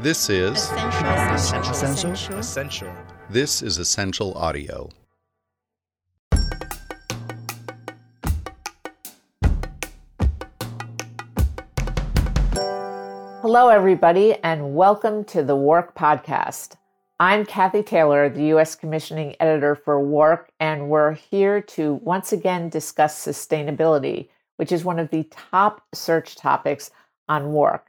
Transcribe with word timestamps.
This 0.00 0.30
is 0.30 0.70
Essential. 0.70 1.72
Essential. 1.72 2.38
Essential. 2.38 2.94
this 3.30 3.62
is 3.62 3.78
essential 3.78 4.32
audio. 4.34 4.88
Hello, 13.42 13.70
everybody, 13.70 14.36
and 14.44 14.76
welcome 14.76 15.24
to 15.24 15.42
the 15.42 15.56
WARC 15.56 15.96
podcast. 15.96 16.76
I'm 17.18 17.44
Cathy 17.44 17.82
Taylor, 17.82 18.28
the 18.28 18.44
U.S. 18.54 18.76
Commissioning 18.76 19.34
Editor 19.40 19.74
for 19.74 19.98
WARC, 19.98 20.44
and 20.60 20.88
we're 20.88 21.14
here 21.14 21.60
to 21.60 21.94
once 21.94 22.32
again 22.32 22.68
discuss 22.68 23.18
sustainability, 23.18 24.28
which 24.58 24.70
is 24.70 24.84
one 24.84 25.00
of 25.00 25.10
the 25.10 25.24
top 25.24 25.82
search 25.92 26.36
topics 26.36 26.92
on 27.28 27.46
WARC. 27.46 27.80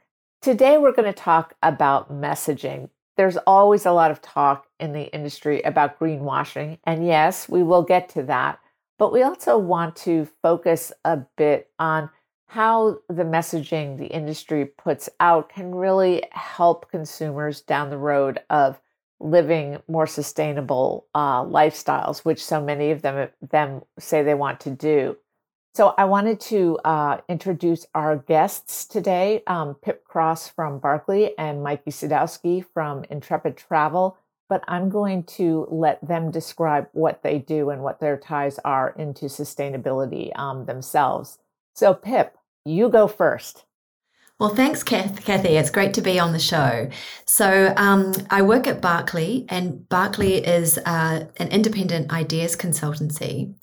Today, 0.42 0.78
we're 0.78 0.92
going 0.92 1.12
to 1.12 1.12
talk 1.12 1.52
about 1.62 2.10
messaging. 2.10 2.88
There's 3.18 3.36
always 3.46 3.84
a 3.84 3.92
lot 3.92 4.10
of 4.10 4.22
talk 4.22 4.66
in 4.78 4.94
the 4.94 5.12
industry 5.12 5.60
about 5.60 5.98
greenwashing, 6.00 6.78
and 6.84 7.06
yes, 7.06 7.46
we 7.46 7.62
will 7.62 7.82
get 7.82 8.08
to 8.10 8.22
that, 8.22 8.58
but 8.98 9.12
we 9.12 9.22
also 9.22 9.58
want 9.58 9.96
to 9.96 10.26
focus 10.40 10.92
a 11.04 11.18
bit 11.36 11.68
on 11.78 12.08
how 12.46 13.00
the 13.10 13.22
messaging 13.22 13.98
the 13.98 14.06
industry 14.06 14.64
puts 14.64 15.10
out 15.20 15.50
can 15.50 15.74
really 15.74 16.22
help 16.30 16.90
consumers 16.90 17.60
down 17.60 17.90
the 17.90 17.98
road 17.98 18.40
of 18.48 18.80
living 19.20 19.76
more 19.88 20.06
sustainable 20.06 21.06
uh, 21.14 21.44
lifestyles, 21.44 22.20
which 22.20 22.42
so 22.42 22.62
many 22.62 22.92
of 22.92 23.02
them 23.02 23.28
them 23.50 23.82
say 23.98 24.22
they 24.22 24.32
want 24.32 24.58
to 24.60 24.70
do. 24.70 25.18
So 25.72 25.94
I 25.96 26.04
wanted 26.04 26.40
to 26.40 26.78
uh, 26.84 27.18
introduce 27.28 27.86
our 27.94 28.16
guests 28.16 28.84
today: 28.84 29.42
um, 29.46 29.74
Pip 29.74 30.04
Cross 30.04 30.48
from 30.48 30.78
Barkley 30.80 31.36
and 31.38 31.62
Mikey 31.62 31.90
Sadowski 31.90 32.64
from 32.74 33.04
Intrepid 33.04 33.56
Travel. 33.56 34.16
But 34.48 34.64
I'm 34.66 34.88
going 34.88 35.22
to 35.38 35.68
let 35.70 36.04
them 36.06 36.32
describe 36.32 36.88
what 36.92 37.22
they 37.22 37.38
do 37.38 37.70
and 37.70 37.82
what 37.82 38.00
their 38.00 38.16
ties 38.16 38.58
are 38.64 38.92
into 38.98 39.26
sustainability 39.26 40.36
um, 40.36 40.64
themselves. 40.64 41.38
So, 41.76 41.94
Pip, 41.94 42.36
you 42.64 42.88
go 42.88 43.06
first. 43.06 43.64
Well, 44.40 44.54
thanks, 44.54 44.82
Cath, 44.82 45.24
Cathy. 45.24 45.50
It's 45.50 45.70
great 45.70 45.94
to 45.94 46.02
be 46.02 46.18
on 46.18 46.32
the 46.32 46.40
show. 46.40 46.88
So, 47.26 47.72
um, 47.76 48.12
I 48.28 48.42
work 48.42 48.66
at 48.66 48.80
Barkley, 48.80 49.46
and 49.48 49.88
Barkley 49.88 50.44
is 50.44 50.78
uh, 50.78 51.26
an 51.36 51.48
independent 51.48 52.10
ideas 52.10 52.56
consultancy 52.56 53.54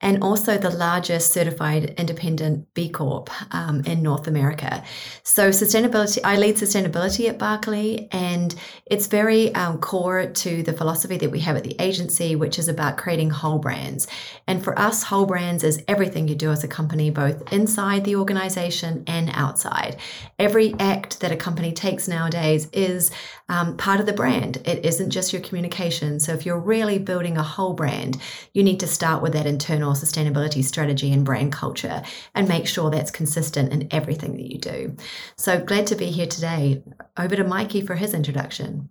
and 0.00 0.22
also 0.22 0.56
the 0.56 0.70
largest 0.70 1.32
certified 1.32 1.94
independent 1.98 2.72
B 2.74 2.88
Corp 2.88 3.30
um, 3.52 3.82
in 3.84 4.02
North 4.02 4.28
America. 4.28 4.84
So, 5.24 5.50
sustainability, 5.50 6.18
I 6.22 6.36
lead 6.36 6.56
sustainability 6.56 7.28
at 7.28 7.38
Barkley, 7.38 8.08
and 8.12 8.54
it's 8.86 9.08
very 9.08 9.52
um, 9.54 9.78
core 9.78 10.26
to 10.26 10.62
the 10.62 10.72
philosophy 10.72 11.16
that 11.16 11.30
we 11.30 11.40
have 11.40 11.56
at 11.56 11.64
the 11.64 11.74
agency, 11.80 12.36
which 12.36 12.58
is 12.58 12.68
about 12.68 12.96
creating 12.96 13.30
whole 13.30 13.58
brands. 13.58 14.06
And 14.46 14.62
for 14.62 14.78
us, 14.78 15.02
whole 15.02 15.26
brands 15.26 15.64
is 15.64 15.82
everything 15.88 16.28
you 16.28 16.36
do 16.36 16.50
as 16.50 16.62
a 16.62 16.68
company, 16.68 17.10
both 17.10 17.52
inside 17.52 18.04
the 18.04 18.16
organization 18.16 19.02
and 19.08 19.30
outside. 19.34 19.96
Every 20.38 20.74
act 20.78 21.20
that 21.20 21.32
a 21.32 21.36
company 21.36 21.72
takes 21.72 22.06
nowadays 22.06 22.68
is 22.72 23.10
um, 23.48 23.76
part 23.76 23.98
of 23.98 24.06
the 24.06 24.12
brand. 24.12 24.58
It 24.64 24.84
isn't 24.84 25.10
just 25.10 25.32
your 25.32 25.42
communication. 25.42 26.20
So, 26.20 26.32
if 26.34 26.46
you're 26.46 26.60
really 26.60 27.00
building 27.00 27.36
a 27.36 27.42
whole 27.42 27.74
brand, 27.74 28.18
you 28.54 28.62
need 28.62 28.78
to 28.80 28.86
start 28.86 29.22
with 29.22 29.32
that 29.32 29.46
internal 29.46 29.87
sustainability 29.94 30.64
strategy 30.64 31.12
and 31.12 31.24
brand 31.24 31.52
culture 31.52 32.02
and 32.34 32.48
make 32.48 32.66
sure 32.66 32.90
that's 32.90 33.10
consistent 33.10 33.72
in 33.72 33.88
everything 33.90 34.32
that 34.36 34.50
you 34.50 34.58
do. 34.58 34.96
So, 35.36 35.60
glad 35.60 35.86
to 35.88 35.96
be 35.96 36.06
here 36.06 36.26
today. 36.26 36.82
Over 37.16 37.36
to 37.36 37.44
Mikey 37.44 37.82
for 37.82 37.94
his 37.94 38.14
introduction. 38.14 38.88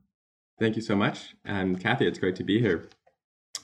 Thank 0.59 0.75
you 0.75 0.81
so 0.81 0.95
much. 0.95 1.35
And 1.45 1.79
Cathy, 1.79 2.07
it's 2.07 2.19
great 2.19 2.35
to 2.37 2.43
be 2.43 2.59
here. 2.59 2.89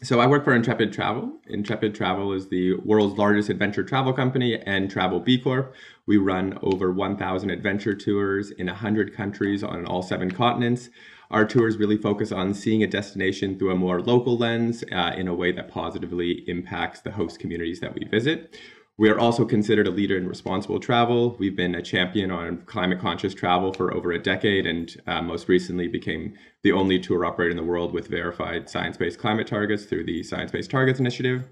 So 0.03 0.19
I 0.19 0.27
work 0.27 0.43
for 0.43 0.53
Intrepid 0.53 0.91
Travel. 0.91 1.31
Intrepid 1.47 1.95
Travel 1.95 2.33
is 2.33 2.49
the 2.49 2.73
world's 2.83 3.17
largest 3.17 3.49
adventure 3.49 3.85
travel 3.85 4.11
company 4.11 4.59
and 4.59 4.91
travel 4.91 5.21
B 5.21 5.39
Corp. 5.39 5.73
We 6.05 6.17
run 6.17 6.59
over 6.61 6.91
1,000 6.91 7.49
adventure 7.49 7.95
tours 7.95 8.51
in 8.51 8.67
100 8.67 9.15
countries 9.15 9.63
on 9.63 9.85
all 9.85 10.03
seven 10.03 10.29
continents. 10.29 10.89
Our 11.33 11.45
tours 11.45 11.77
really 11.77 11.97
focus 11.97 12.31
on 12.31 12.53
seeing 12.53 12.83
a 12.83 12.87
destination 12.87 13.57
through 13.57 13.71
a 13.71 13.75
more 13.75 13.99
local 13.99 14.37
lens 14.37 14.83
uh, 14.91 15.13
in 15.17 15.27
a 15.27 15.33
way 15.33 15.51
that 15.51 15.67
positively 15.67 16.43
impacts 16.47 17.01
the 17.01 17.09
host 17.09 17.39
communities 17.39 17.79
that 17.79 17.95
we 17.95 18.05
visit. 18.05 18.55
We 18.99 19.09
are 19.09 19.17
also 19.17 19.43
considered 19.43 19.87
a 19.87 19.91
leader 19.91 20.15
in 20.15 20.29
responsible 20.29 20.79
travel. 20.79 21.35
We've 21.39 21.55
been 21.55 21.73
a 21.73 21.81
champion 21.81 22.29
on 22.29 22.61
climate 22.67 22.99
conscious 22.99 23.33
travel 23.33 23.73
for 23.73 23.91
over 23.91 24.11
a 24.11 24.21
decade 24.21 24.67
and 24.67 24.95
uh, 25.07 25.23
most 25.23 25.49
recently 25.49 25.87
became 25.87 26.35
the 26.61 26.71
only 26.71 26.99
tour 26.99 27.25
operator 27.25 27.49
in 27.49 27.57
the 27.57 27.63
world 27.63 27.93
with 27.93 28.09
verified 28.09 28.69
science 28.69 28.97
based 28.97 29.17
climate 29.17 29.47
targets 29.47 29.85
through 29.85 30.05
the 30.05 30.21
Science 30.21 30.51
Based 30.51 30.69
Targets 30.69 30.99
Initiative. 30.99 31.45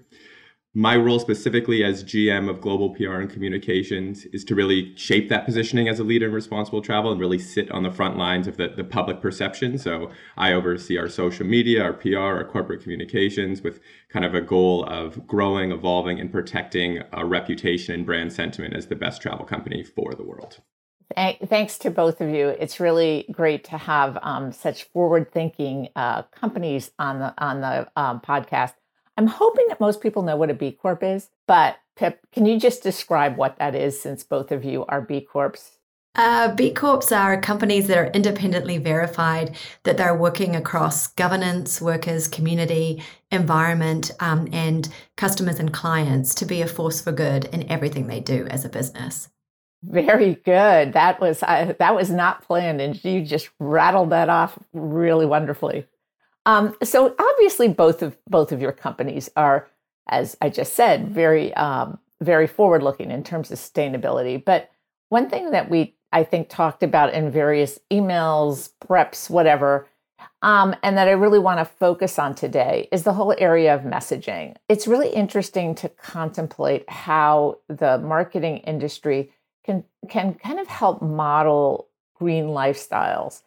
My 0.74 0.96
role 0.96 1.18
specifically 1.18 1.84
as 1.84 2.02
GM 2.02 2.48
of 2.48 2.62
global 2.62 2.94
PR 2.94 3.16
and 3.16 3.28
communications 3.28 4.24
is 4.32 4.42
to 4.44 4.54
really 4.54 4.96
shape 4.96 5.28
that 5.28 5.44
positioning 5.44 5.86
as 5.86 5.98
a 5.98 6.04
leader 6.04 6.28
in 6.28 6.32
responsible 6.32 6.80
travel 6.80 7.12
and 7.12 7.20
really 7.20 7.38
sit 7.38 7.70
on 7.70 7.82
the 7.82 7.90
front 7.90 8.16
lines 8.16 8.46
of 8.46 8.56
the, 8.56 8.68
the 8.68 8.82
public 8.82 9.20
perception. 9.20 9.76
So 9.76 10.10
I 10.38 10.54
oversee 10.54 10.96
our 10.96 11.10
social 11.10 11.44
media, 11.44 11.82
our 11.82 11.92
PR, 11.92 12.18
our 12.18 12.44
corporate 12.44 12.82
communications 12.82 13.60
with 13.60 13.80
kind 14.08 14.24
of 14.24 14.34
a 14.34 14.40
goal 14.40 14.86
of 14.86 15.26
growing, 15.26 15.72
evolving, 15.72 16.18
and 16.18 16.32
protecting 16.32 17.02
our 17.12 17.26
reputation 17.26 17.94
and 17.94 18.06
brand 18.06 18.32
sentiment 18.32 18.74
as 18.74 18.86
the 18.86 18.96
best 18.96 19.20
travel 19.20 19.44
company 19.44 19.84
for 19.84 20.14
the 20.14 20.24
world. 20.24 20.62
Thanks 21.14 21.76
to 21.80 21.90
both 21.90 22.22
of 22.22 22.30
you. 22.30 22.48
It's 22.48 22.80
really 22.80 23.26
great 23.30 23.64
to 23.64 23.76
have 23.76 24.16
um, 24.22 24.52
such 24.52 24.84
forward-thinking 24.84 25.90
uh, 25.94 26.22
companies 26.22 26.92
on 26.98 27.18
the 27.18 27.34
on 27.36 27.60
the 27.60 27.88
um, 27.94 28.20
podcast. 28.20 28.72
I'm 29.16 29.26
hoping 29.26 29.66
that 29.68 29.80
most 29.80 30.00
people 30.00 30.22
know 30.22 30.36
what 30.36 30.50
a 30.50 30.54
B 30.54 30.72
Corp 30.72 31.02
is, 31.02 31.28
but 31.46 31.76
Pip, 31.96 32.20
can 32.32 32.46
you 32.46 32.58
just 32.58 32.82
describe 32.82 33.36
what 33.36 33.58
that 33.58 33.74
is 33.74 34.00
since 34.00 34.24
both 34.24 34.50
of 34.50 34.64
you 34.64 34.84
are 34.86 35.00
B 35.00 35.20
Corps? 35.20 35.78
Uh, 36.14 36.54
B 36.54 36.72
Corps 36.72 37.10
are 37.12 37.40
companies 37.40 37.88
that 37.88 37.96
are 37.96 38.10
independently 38.12 38.76
verified 38.76 39.56
that 39.84 39.96
they're 39.96 40.14
working 40.14 40.54
across 40.54 41.06
governance, 41.06 41.80
workers, 41.80 42.28
community, 42.28 43.02
environment, 43.30 44.10
um, 44.20 44.46
and 44.52 44.90
customers 45.16 45.58
and 45.58 45.72
clients 45.72 46.34
to 46.34 46.44
be 46.44 46.60
a 46.60 46.66
force 46.66 47.00
for 47.00 47.12
good 47.12 47.46
in 47.46 47.70
everything 47.70 48.06
they 48.06 48.20
do 48.20 48.46
as 48.48 48.64
a 48.64 48.68
business. 48.68 49.30
Very 49.82 50.34
good. 50.34 50.92
That 50.92 51.20
was 51.20 51.42
uh, 51.42 51.74
that 51.78 51.94
was 51.94 52.10
not 52.10 52.42
planned, 52.42 52.80
and 52.80 53.02
you 53.04 53.24
just 53.24 53.50
rattled 53.58 54.10
that 54.10 54.28
off 54.28 54.58
really 54.72 55.26
wonderfully. 55.26 55.86
Um, 56.46 56.76
so 56.82 57.14
obviously, 57.18 57.68
both 57.68 58.02
of 58.02 58.16
both 58.28 58.52
of 58.52 58.60
your 58.60 58.72
companies 58.72 59.30
are, 59.36 59.68
as 60.08 60.36
I 60.40 60.48
just 60.48 60.74
said, 60.74 61.08
very 61.08 61.54
um, 61.54 61.98
very 62.20 62.46
forward 62.46 62.82
looking 62.82 63.10
in 63.10 63.22
terms 63.22 63.50
of 63.50 63.58
sustainability. 63.58 64.42
But 64.44 64.70
one 65.08 65.28
thing 65.28 65.50
that 65.50 65.70
we 65.70 65.94
I 66.12 66.24
think 66.24 66.48
talked 66.48 66.82
about 66.82 67.14
in 67.14 67.30
various 67.30 67.78
emails, 67.90 68.70
preps, 68.84 69.30
whatever, 69.30 69.88
um, 70.42 70.74
and 70.82 70.98
that 70.98 71.08
I 71.08 71.12
really 71.12 71.38
want 71.38 71.60
to 71.60 71.64
focus 71.64 72.18
on 72.18 72.34
today 72.34 72.88
is 72.92 73.04
the 73.04 73.12
whole 73.12 73.34
area 73.38 73.74
of 73.74 73.82
messaging. 73.82 74.56
It's 74.68 74.86
really 74.86 75.08
interesting 75.08 75.74
to 75.76 75.88
contemplate 75.88 76.88
how 76.90 77.58
the 77.68 77.98
marketing 77.98 78.58
industry 78.58 79.30
can 79.64 79.84
can 80.08 80.34
kind 80.34 80.58
of 80.58 80.66
help 80.66 81.00
model 81.00 81.88
green 82.14 82.46
lifestyles 82.46 83.42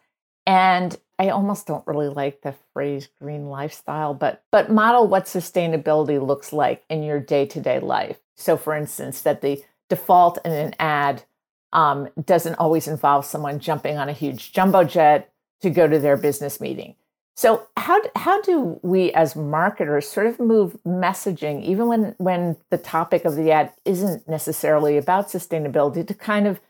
and 0.46 0.96
I 1.18 1.30
almost 1.30 1.66
don't 1.66 1.86
really 1.86 2.08
like 2.08 2.42
the 2.42 2.54
phrase 2.72 3.08
green 3.20 3.46
lifestyle, 3.46 4.14
but 4.14 4.42
but 4.52 4.70
model 4.70 5.08
what 5.08 5.24
sustainability 5.24 6.24
looks 6.24 6.52
like 6.52 6.84
in 6.88 7.02
your 7.02 7.20
day-to-day 7.20 7.80
life. 7.80 8.18
So 8.36 8.56
for 8.56 8.74
instance, 8.74 9.22
that 9.22 9.40
the 9.40 9.62
default 9.88 10.38
in 10.44 10.52
an 10.52 10.74
ad 10.78 11.24
um, 11.72 12.08
doesn't 12.22 12.56
always 12.56 12.86
involve 12.86 13.24
someone 13.24 13.58
jumping 13.60 13.98
on 13.98 14.08
a 14.08 14.12
huge 14.12 14.52
jumbo 14.52 14.84
jet 14.84 15.32
to 15.62 15.70
go 15.70 15.88
to 15.88 15.98
their 15.98 16.16
business 16.16 16.60
meeting. 16.60 16.94
So 17.34 17.66
how 17.76 18.00
how 18.14 18.40
do 18.42 18.80
we 18.82 19.12
as 19.12 19.36
marketers 19.36 20.08
sort 20.08 20.26
of 20.26 20.40
move 20.40 20.76
messaging, 20.86 21.62
even 21.64 21.86
when 21.86 22.14
when 22.18 22.56
the 22.70 22.78
topic 22.78 23.24
of 23.24 23.36
the 23.36 23.52
ad 23.52 23.72
isn't 23.84 24.28
necessarily 24.28 24.96
about 24.96 25.28
sustainability, 25.28 26.06
to 26.06 26.14
kind 26.14 26.46
of 26.46 26.60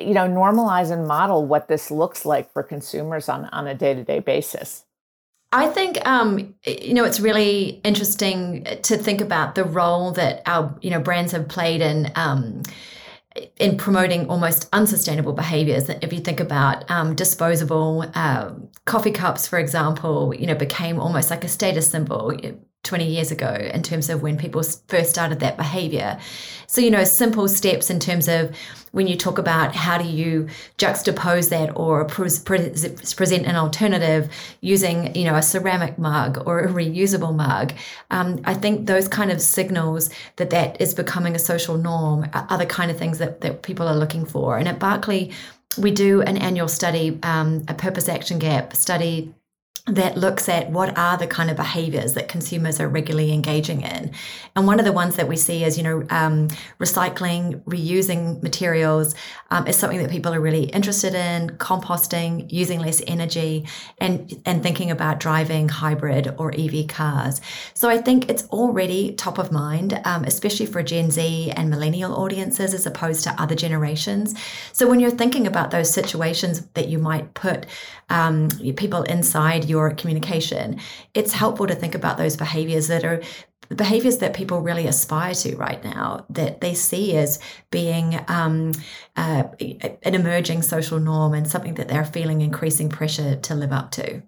you 0.00 0.14
know 0.14 0.26
normalize 0.26 0.90
and 0.90 1.06
model 1.06 1.44
what 1.46 1.68
this 1.68 1.90
looks 1.90 2.24
like 2.24 2.52
for 2.52 2.62
consumers 2.62 3.28
on 3.28 3.46
on 3.46 3.66
a 3.66 3.74
day-to-day 3.74 4.20
basis 4.20 4.84
I 5.52 5.66
think 5.66 6.06
um, 6.06 6.54
you 6.64 6.94
know 6.94 7.04
it's 7.04 7.18
really 7.18 7.80
interesting 7.82 8.64
to 8.82 8.96
think 8.96 9.20
about 9.20 9.56
the 9.56 9.64
role 9.64 10.12
that 10.12 10.42
our 10.46 10.76
you 10.80 10.90
know 10.90 11.00
brands 11.00 11.32
have 11.32 11.48
played 11.48 11.80
in 11.80 12.12
um, 12.14 12.62
in 13.56 13.76
promoting 13.76 14.28
almost 14.28 14.68
unsustainable 14.72 15.32
behaviors. 15.32 15.88
If 15.88 16.12
you 16.12 16.20
think 16.20 16.38
about 16.38 16.88
um, 16.88 17.16
disposable 17.16 18.04
uh, 18.14 18.52
coffee 18.84 19.10
cups, 19.10 19.48
for 19.48 19.58
example, 19.58 20.32
you 20.34 20.46
know 20.46 20.54
became 20.54 21.00
almost 21.00 21.30
like 21.30 21.42
a 21.42 21.48
status 21.48 21.90
symbol. 21.90 22.32
20 22.82 23.04
years 23.04 23.30
ago 23.30 23.52
in 23.74 23.82
terms 23.82 24.08
of 24.08 24.22
when 24.22 24.38
people 24.38 24.62
first 24.88 25.10
started 25.10 25.40
that 25.40 25.56
behavior. 25.56 26.18
So, 26.66 26.80
you 26.80 26.90
know, 26.90 27.04
simple 27.04 27.46
steps 27.46 27.90
in 27.90 28.00
terms 28.00 28.26
of 28.26 28.56
when 28.92 29.06
you 29.06 29.16
talk 29.16 29.38
about 29.38 29.74
how 29.74 29.98
do 29.98 30.08
you 30.08 30.48
juxtapose 30.78 31.50
that 31.50 31.76
or 31.76 32.04
pre- 32.06 32.30
pre- 32.44 32.70
present 33.16 33.46
an 33.46 33.56
alternative 33.56 34.32
using, 34.62 35.14
you 35.14 35.24
know, 35.24 35.34
a 35.34 35.42
ceramic 35.42 35.98
mug 35.98 36.42
or 36.46 36.60
a 36.60 36.68
reusable 36.68 37.34
mug. 37.34 37.74
Um, 38.10 38.40
I 38.44 38.54
think 38.54 38.86
those 38.86 39.08
kind 39.08 39.30
of 39.30 39.42
signals 39.42 40.10
that 40.36 40.50
that 40.50 40.80
is 40.80 40.94
becoming 40.94 41.34
a 41.34 41.38
social 41.38 41.76
norm 41.76 42.28
are 42.32 42.58
the 42.58 42.66
kind 42.66 42.90
of 42.90 42.96
things 42.96 43.18
that, 43.18 43.42
that 43.42 43.62
people 43.62 43.86
are 43.86 43.96
looking 43.96 44.24
for. 44.24 44.56
And 44.56 44.66
at 44.66 44.78
Barkley, 44.78 45.32
we 45.78 45.90
do 45.90 46.22
an 46.22 46.36
annual 46.38 46.68
study, 46.68 47.18
um, 47.22 47.64
a 47.68 47.74
purpose 47.74 48.08
action 48.08 48.38
gap 48.38 48.74
study 48.74 49.34
that 49.86 50.16
looks 50.16 50.48
at 50.48 50.70
what 50.70 50.96
are 50.98 51.16
the 51.16 51.26
kind 51.26 51.50
of 51.50 51.56
behaviors 51.56 52.12
that 52.14 52.28
consumers 52.28 52.80
are 52.80 52.88
regularly 52.88 53.32
engaging 53.32 53.82
in. 53.82 54.12
And 54.54 54.66
one 54.66 54.78
of 54.78 54.84
the 54.84 54.92
ones 54.92 55.16
that 55.16 55.26
we 55.26 55.36
see 55.36 55.64
is, 55.64 55.78
you 55.78 55.82
know, 55.82 56.06
um, 56.10 56.48
recycling, 56.78 57.62
reusing 57.64 58.42
materials 58.42 59.14
um, 59.50 59.66
is 59.66 59.76
something 59.76 60.00
that 60.02 60.10
people 60.10 60.34
are 60.34 60.40
really 60.40 60.64
interested 60.64 61.14
in, 61.14 61.50
composting, 61.56 62.50
using 62.52 62.80
less 62.80 63.02
energy, 63.06 63.66
and, 63.98 64.40
and 64.44 64.62
thinking 64.62 64.90
about 64.90 65.18
driving 65.18 65.68
hybrid 65.68 66.34
or 66.38 66.52
EV 66.56 66.86
cars. 66.86 67.40
So 67.74 67.88
I 67.88 67.98
think 67.98 68.28
it's 68.28 68.46
already 68.48 69.12
top 69.14 69.38
of 69.38 69.50
mind, 69.50 70.00
um, 70.04 70.24
especially 70.24 70.66
for 70.66 70.82
Gen 70.82 71.10
Z 71.10 71.52
and 71.56 71.70
millennial 71.70 72.14
audiences 72.14 72.74
as 72.74 72.86
opposed 72.86 73.24
to 73.24 73.42
other 73.42 73.54
generations. 73.54 74.34
So 74.72 74.88
when 74.88 75.00
you're 75.00 75.10
thinking 75.10 75.46
about 75.46 75.70
those 75.70 75.92
situations 75.92 76.66
that 76.74 76.88
you 76.88 76.98
might 76.98 77.34
put 77.34 77.66
um, 78.10 78.48
people 78.76 79.04
inside 79.04 79.64
your 79.70 79.90
communication, 79.92 80.78
it's 81.14 81.32
helpful 81.32 81.66
to 81.66 81.74
think 81.74 81.94
about 81.94 82.18
those 82.18 82.36
behaviors 82.36 82.88
that 82.88 83.04
are 83.04 83.22
the 83.70 83.76
behaviors 83.76 84.18
that 84.18 84.34
people 84.34 84.60
really 84.60 84.88
aspire 84.88 85.32
to 85.32 85.56
right 85.56 85.82
now, 85.84 86.26
that 86.28 86.60
they 86.60 86.74
see 86.74 87.16
as 87.16 87.38
being 87.70 88.18
um, 88.26 88.72
uh, 89.16 89.44
an 90.02 90.14
emerging 90.14 90.62
social 90.62 90.98
norm 90.98 91.34
and 91.34 91.48
something 91.48 91.74
that 91.74 91.86
they're 91.86 92.04
feeling 92.04 92.40
increasing 92.40 92.88
pressure 92.88 93.36
to 93.36 93.54
live 93.54 93.72
up 93.72 93.92
to. 93.92 94.22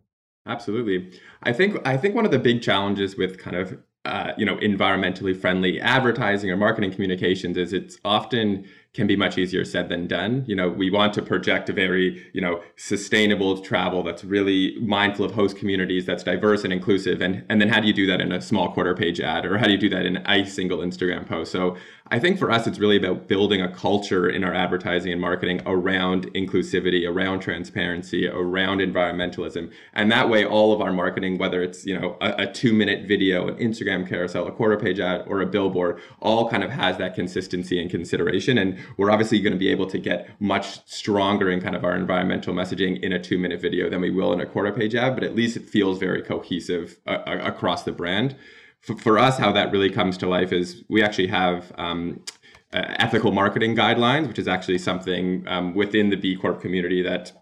Absolutely. 0.47 1.13
I 1.43 1.53
think 1.53 1.77
I 1.85 1.97
think 1.97 2.15
one 2.15 2.25
of 2.25 2.31
the 2.31 2.39
big 2.39 2.63
challenges 2.63 3.17
with 3.17 3.39
kind 3.39 3.57
of 3.57 3.79
uh, 4.05 4.33
you 4.37 4.47
know 4.47 4.57
environmentally 4.57 5.37
friendly 5.37 5.81
advertising 5.81 6.51
or 6.51 6.57
marketing 6.57 6.93
communications 6.93 7.57
is 7.57 7.73
it's 7.73 7.99
often 8.05 8.65
can 8.95 9.07
be 9.07 9.17
much 9.17 9.39
easier 9.39 9.65
said 9.65 9.89
than 9.89 10.07
done. 10.07 10.45
You 10.47 10.55
know, 10.55 10.69
we 10.69 10.91
want 10.91 11.15
to 11.15 11.23
project 11.23 11.71
a 11.71 11.73
very, 11.73 12.31
you 12.35 12.43
know, 12.43 12.61
sustainable 12.77 13.59
travel 13.63 14.03
that's 14.03 14.23
really 14.23 14.77
mindful 14.81 15.25
of 15.25 15.33
host 15.33 15.57
communities, 15.57 16.05
that's 16.05 16.23
diverse 16.23 16.63
and 16.63 16.73
inclusive. 16.73 17.23
And, 17.23 17.43
and 17.49 17.59
then 17.61 17.71
how 17.71 17.81
do 17.81 17.87
you 17.87 17.95
do 17.95 18.07
that 18.07 18.21
in 18.21 18.33
a 18.33 18.41
small 18.41 18.73
quarter 18.73 18.95
page 18.95 19.19
ad 19.19 19.47
or 19.47 19.57
how 19.57 19.65
do 19.65 19.73
you 19.73 19.79
do 19.79 19.89
that 19.89 20.05
in 20.05 20.19
a 20.27 20.45
single 20.45 20.79
Instagram 20.79 21.27
post? 21.27 21.53
So 21.53 21.77
I 22.13 22.19
think 22.19 22.39
for 22.39 22.51
us, 22.51 22.67
it's 22.67 22.79
really 22.79 22.99
about 22.99 23.27
building 23.27 23.63
a 23.63 23.75
culture 23.75 24.29
in 24.29 24.45
our 24.45 24.53
advertising 24.53 25.13
and 25.13 25.21
marketing 25.21 25.63
around 25.65 26.27
inclusivity, 26.35 27.09
around 27.09 27.41
transparency, 27.41 28.29
around 28.29 28.81
environmentalism. 28.81 29.73
And 29.95 30.13
that 30.13 30.29
way, 30.29 30.45
all 30.45 30.75
of 30.75 30.83
our 30.83 30.93
marketing, 30.93 31.39
whether 31.39 31.63
it's, 31.63 31.87
you 31.87 31.99
know, 31.99 32.19
a, 32.21 32.43
a 32.43 32.53
two 32.53 32.75
minute 32.75 33.09
video, 33.09 33.49
an 33.49 33.55
Instagram 33.55 34.07
carousel, 34.07 34.47
a 34.47 34.53
quarter 34.53 34.77
page 34.77 35.01
ad, 35.01 35.25
or 35.27 35.41
a 35.41 35.47
billboard, 35.47 36.03
all 36.21 36.51
kind 36.51 36.63
of 36.63 36.69
has 36.69 36.99
that 36.99 37.15
consistency 37.15 37.81
and 37.81 37.91
consideration. 37.91 38.59
And 38.59 38.79
we're 38.99 39.11
obviously 39.11 39.41
going 39.41 39.55
to 39.55 39.59
be 39.59 39.71
able 39.71 39.87
to 39.87 39.97
get 39.97 40.39
much 40.39 40.87
stronger 40.87 41.51
in 41.51 41.63
kind 41.63 41.75
of 41.75 41.83
our 41.83 41.97
environmental 41.97 42.53
messaging 42.53 43.03
in 43.03 43.15
a 43.15 43.19
two 43.19 43.39
minute 43.39 43.59
video 43.59 43.89
than 43.89 44.03
we 44.03 44.11
will 44.11 44.35
in 44.35 44.41
a 44.43 44.45
quarter 44.45 44.71
page 44.71 44.95
ad, 44.95 45.15
but 45.15 45.25
at 45.25 45.35
least 45.35 45.57
it 45.57 45.65
feels 45.65 45.99
very 45.99 46.21
cohesive 46.21 46.99
uh, 47.07 47.21
across 47.27 47.85
the 47.85 47.93
brand. 47.93 48.37
For, 48.83 48.97
for, 48.97 49.19
us, 49.19 49.39
how 49.39 49.53
that 49.53 49.73
really 49.73 49.91
comes 49.91 50.19
to 50.19 50.29
life 50.29 50.53
is 50.53 50.83
we 50.89 51.03
actually 51.03 51.29
have 51.29 51.73
um, 51.79 52.21
uh, 52.73 52.83
ethical 52.99 53.33
marketing 53.33 53.77
guidelines, 53.77 54.27
which 54.27 54.39
is 54.39 54.49
actually 54.49 54.79
something 54.79 55.45
um, 55.47 55.75
within 55.75 56.11
the 56.11 56.17
B 56.17 56.37
Corp 56.37 56.61
community 56.61 57.03
that 57.03 57.42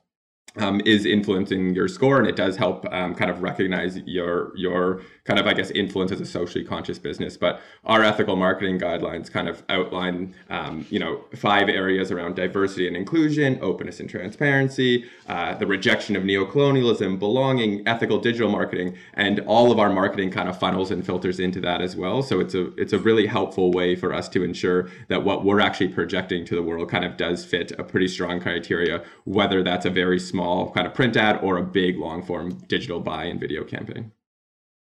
um, 0.56 0.81
is 0.85 1.06
influencing 1.06 1.75
your 1.75 1.87
score, 1.88 2.19
and 2.19 2.26
it 2.26 2.37
does 2.37 2.56
help 2.56 2.85
um, 2.93 3.14
kind 3.14 3.31
of 3.31 3.43
recognize 3.43 3.99
your 3.99 4.52
your 4.56 5.02
kind 5.25 5.38
of 5.38 5.47
I 5.47 5.55
guess 5.55 5.70
influence 5.70 6.11
as 6.11 6.20
a 6.20 6.26
socially 6.26 6.64
conscious 6.64 6.99
business. 6.99 7.37
But 7.37 7.61
our 7.85 8.02
ethical 8.02 8.35
marketing 8.35 8.81
guidelines 8.81 9.31
kind 9.31 9.49
of 9.49 9.62
outline 9.69 10.35
um, 10.49 10.87
you 10.91 10.99
know 10.99 11.25
five 11.37 11.69
areas 11.69 12.11
around 12.11 12.35
diversity 12.35 12.88
and 12.88 12.97
inclusion, 12.97 13.58
openness 13.62 14.00
and 14.00 14.11
transparency, 14.11 15.05
uh, 15.29 15.55
the 15.55 15.67
rejection 15.67 16.17
of 16.17 16.25
neocolonialism, 16.25 17.19
belonging, 17.19 17.87
ethical 17.87 18.19
digital 18.19 18.50
marketing, 18.50 18.97
and 19.14 19.41
all 19.41 19.70
of 19.70 19.79
our 19.79 19.91
marketing 19.91 20.31
kind 20.31 20.49
of 20.49 20.58
funnels 20.58 20.91
and 20.91 21.06
filters 21.06 21.38
into 21.38 21.61
that 21.61 21.81
as 21.81 21.94
well. 21.94 22.23
So 22.23 22.41
it's 22.41 22.55
a 22.55 22.75
it's 22.75 22.93
a 22.93 22.99
really 22.99 23.26
helpful 23.26 23.70
way 23.70 23.94
for 23.94 24.12
us 24.12 24.29
to 24.31 24.43
ensure 24.43 24.91
that 25.08 25.23
what 25.23 25.44
we're 25.44 25.61
actually 25.61 25.88
projecting 25.88 26.44
to 26.47 26.56
the 26.56 26.62
world 26.62 26.91
kind 26.91 27.05
of 27.05 27.17
does 27.17 27.44
fit 27.44 27.70
a 27.79 27.85
pretty 27.85 28.08
strong 28.08 28.41
criteria, 28.41 29.05
whether 29.25 29.62
that's 29.62 29.87
a 29.87 29.91
very 29.91 30.19
small 30.19 30.39
small 30.40 30.70
kind 30.70 30.87
of 30.87 30.94
print 30.94 31.16
ad 31.16 31.38
or 31.42 31.58
a 31.58 31.62
big 31.62 31.98
long 31.98 32.22
form 32.22 32.50
digital 32.66 33.00
buy 33.00 33.25
and 33.25 33.38
video 33.38 33.62
campaign. 33.64 34.12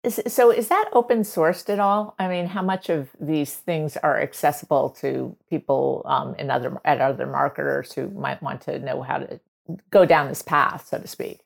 So 0.09 0.53
is 0.53 0.69
that 0.69 0.89
open 0.93 1.23
sourced 1.23 1.69
at 1.69 1.81
all? 1.81 2.15
I 2.21 2.29
mean, 2.29 2.47
how 2.47 2.63
much 2.63 2.89
of 2.89 3.09
these 3.21 3.55
things 3.55 3.97
are 3.97 4.21
accessible 4.21 4.91
to 5.01 5.37
people 5.51 6.03
um, 6.07 6.37
in 6.37 6.51
other 6.51 6.81
at 6.85 7.01
other 7.01 7.27
marketers 7.27 7.93
who 7.93 8.09
might 8.11 8.41
want 8.41 8.61
to 8.63 8.79
know 8.79 9.03
how 9.03 9.19
to 9.19 9.41
go 9.91 10.07
down 10.07 10.29
this 10.29 10.43
path, 10.43 10.87
so 10.87 10.99
to 10.99 11.09
speak? 11.09 11.41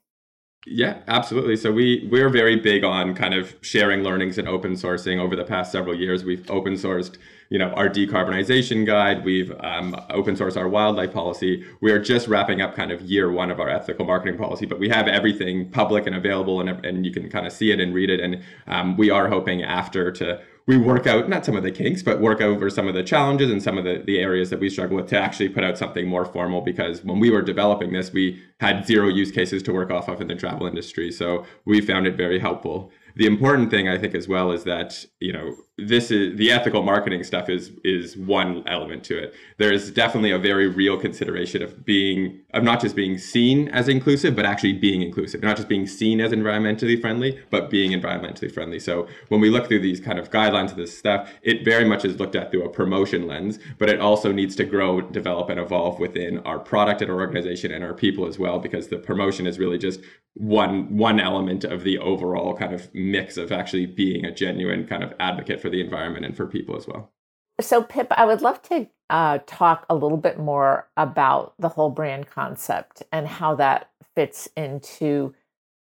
Yeah, 0.67 0.99
absolutely. 1.09 1.57
So 1.57 1.73
we 1.73 2.09
we're 2.13 2.29
very 2.29 2.57
big 2.57 2.85
on 2.85 3.15
kind 3.15 3.35
of 3.35 3.57
sharing 3.63 4.03
learnings 4.03 4.37
and 4.37 4.47
open 4.47 4.73
sourcing. 4.75 5.19
Over 5.19 5.35
the 5.35 5.45
past 5.45 5.73
several 5.73 5.97
years, 5.99 6.23
we've 6.23 6.49
open 6.51 6.75
sourced, 6.75 7.17
you 7.53 7.59
know, 7.59 7.69
our 7.73 7.87
decarbonization 7.87 8.87
guide. 8.87 9.27
We've 9.27 9.53
um, 9.61 9.95
open 10.09 10.37
sourced 10.37 10.57
our 10.57 10.71
wildlife 10.71 11.13
policy. 11.13 11.63
We 11.83 11.93
are 11.93 11.99
just 11.99 12.27
wrapping 12.27 12.63
up 12.63 12.75
kind 12.75 12.91
of 12.91 13.03
year 13.03 13.31
one 13.31 13.51
of 13.51 13.61
our 13.61 13.69
ethical 13.69 14.07
marketing 14.07 14.39
policy, 14.39 14.65
but 14.65 14.79
we 14.79 14.89
have 14.89 15.07
everything 15.07 15.71
public 15.71 16.07
and 16.07 16.17
available, 16.17 16.63
and 16.63 16.71
and 16.87 17.05
you 17.05 17.13
can 17.13 17.29
kind 17.29 17.47
of 17.47 17.53
see 17.53 17.71
it 17.71 17.79
and 17.79 17.93
read 17.93 18.09
it. 18.09 18.21
And 18.21 18.43
um, 18.69 18.97
we 18.97 19.11
are 19.11 19.29
hoping 19.29 19.63
after 19.63 20.11
to 20.13 20.41
we 20.67 20.79
work 20.79 21.07
out 21.07 21.29
not 21.29 21.45
some 21.45 21.55
of 21.55 21.63
the 21.63 21.71
kinks, 21.71 22.03
but 22.03 22.23
work 22.23 22.41
over 22.41 22.71
some 22.71 22.89
of 22.89 22.95
the 22.95 23.03
challenges 23.03 23.51
and 23.51 23.63
some 23.63 23.77
of 23.77 23.85
the, 23.85 24.03
the 24.07 24.19
areas 24.19 24.49
that 24.49 24.61
we 24.61 24.71
struggle 24.71 24.97
with 24.97 25.09
to 25.09 25.19
actually 25.19 25.51
put 25.51 25.65
out 25.65 25.77
something 25.77 26.07
more 26.07 26.25
formal. 26.25 26.63
Because 26.63 27.05
when 27.05 27.21
we 27.21 27.31
were 27.31 27.43
developing 27.43 27.93
this, 27.93 28.15
we 28.15 28.41
had 28.61 28.87
zero 28.87 29.09
use 29.09 29.31
cases 29.31 29.63
to 29.65 29.73
work 29.73 29.91
off 29.91 30.09
of 30.09 30.23
in 30.23 30.29
the 30.29 30.37
travel 30.37 30.67
industry. 30.67 31.13
So 31.13 31.45
we 31.67 31.83
found 31.83 32.07
it 32.07 32.17
very 32.17 32.39
helpful 32.39 32.93
the 33.17 33.27
important 33.27 33.71
thing 33.71 33.89
I 33.89 33.99
think 33.99 34.15
as 34.15 34.29
well 34.29 34.53
is 34.53 34.65
that 34.65 35.05
you 35.21 35.33
know 35.33 35.55
this 35.79 36.11
is 36.11 36.37
the 36.37 36.51
ethical 36.51 36.83
marketing 36.83 37.25
stuff 37.25 37.49
is 37.49 37.71
is 37.83 38.15
one 38.17 38.63
element 38.67 39.03
to 39.05 39.17
it. 39.17 39.35
There 39.57 39.73
is 39.73 39.91
definitely 39.91 40.31
a 40.31 40.39
very 40.39 40.69
real 40.69 40.99
consideration 40.99 41.63
of 41.63 41.85
being 41.85 42.41
of 42.53 42.63
not 42.63 42.81
just 42.81 42.95
being 42.95 43.17
seen 43.17 43.69
as 43.69 43.89
inclusive, 43.89 44.37
but 44.37 44.45
actually 44.45 44.75
being 44.75 45.01
inclusive. 45.01 45.43
Not 45.43 45.57
just 45.57 45.69
being 45.69 45.87
seen 45.87 46.21
as 46.21 46.33
environmentally 46.33 47.01
friendly, 47.01 47.41
but 47.49 47.71
being 47.71 47.99
environmentally 47.99 48.53
friendly. 48.53 48.79
So 48.79 49.09
when 49.29 49.41
we 49.41 49.49
look 49.49 49.67
through 49.67 49.81
these 49.81 49.99
kind 49.99 50.19
of 50.19 50.31
guidelines 50.31 50.73
of 50.73 50.77
this 50.77 50.97
stuff, 50.97 51.33
it 51.43 51.65
very 51.65 51.87
much 51.87 52.05
is 52.05 52.21
looked 52.21 52.37
at 52.37 52.51
through 52.51 52.65
a 52.65 52.69
promotion 52.69 53.27
lens, 53.27 53.59
but 53.79 53.89
it 53.89 53.99
also 53.99 54.31
needs 54.31 54.55
to 54.57 54.65
grow, 54.65 55.01
develop, 55.01 55.49
and 55.49 55.59
evolve 55.59 55.99
within 55.99 56.39
our 56.41 56.59
product 56.59 57.01
and 57.01 57.11
our 57.11 57.19
organization 57.19 57.73
and 57.73 57.83
our 57.83 57.95
people 57.95 58.27
as 58.27 58.39
well, 58.39 58.59
because 58.59 58.89
the 58.89 58.99
promotion 58.99 59.47
is 59.47 59.59
really 59.59 59.79
just 59.79 60.01
one 60.35 60.97
one 60.97 61.21
element 61.21 61.65
of 61.65 61.85
the 61.85 61.99
overall 61.99 62.57
kind 62.57 62.73
of 62.73 62.93
mix 62.95 63.37
of 63.37 63.53
actually 63.53 63.85
being 63.85 64.25
a 64.25 64.35
genuine 64.35 64.87
kind 64.87 65.03
of 65.03 65.13
advocate 65.21 65.61
for 65.63 65.71
the 65.71 65.81
environment 65.81 66.27
and 66.27 66.37
for 66.37 66.47
people 66.47 66.77
as 66.77 66.87
well. 66.87 67.13
So, 67.61 67.83
Pip, 67.83 68.09
I 68.11 68.27
would 68.27 68.43
love 68.43 68.61
to 68.63 68.89
uh, 69.09 69.39
talk 69.47 69.87
a 69.89 69.95
little 69.95 70.19
bit 70.19 70.39
more 70.39 70.89
about 70.97 71.55
the 71.59 71.69
whole 71.69 71.91
brand 71.91 72.29
concept 72.29 73.03
and 73.13 73.27
how 73.27 73.55
that 73.55 73.91
fits 74.15 74.49
into 74.57 75.35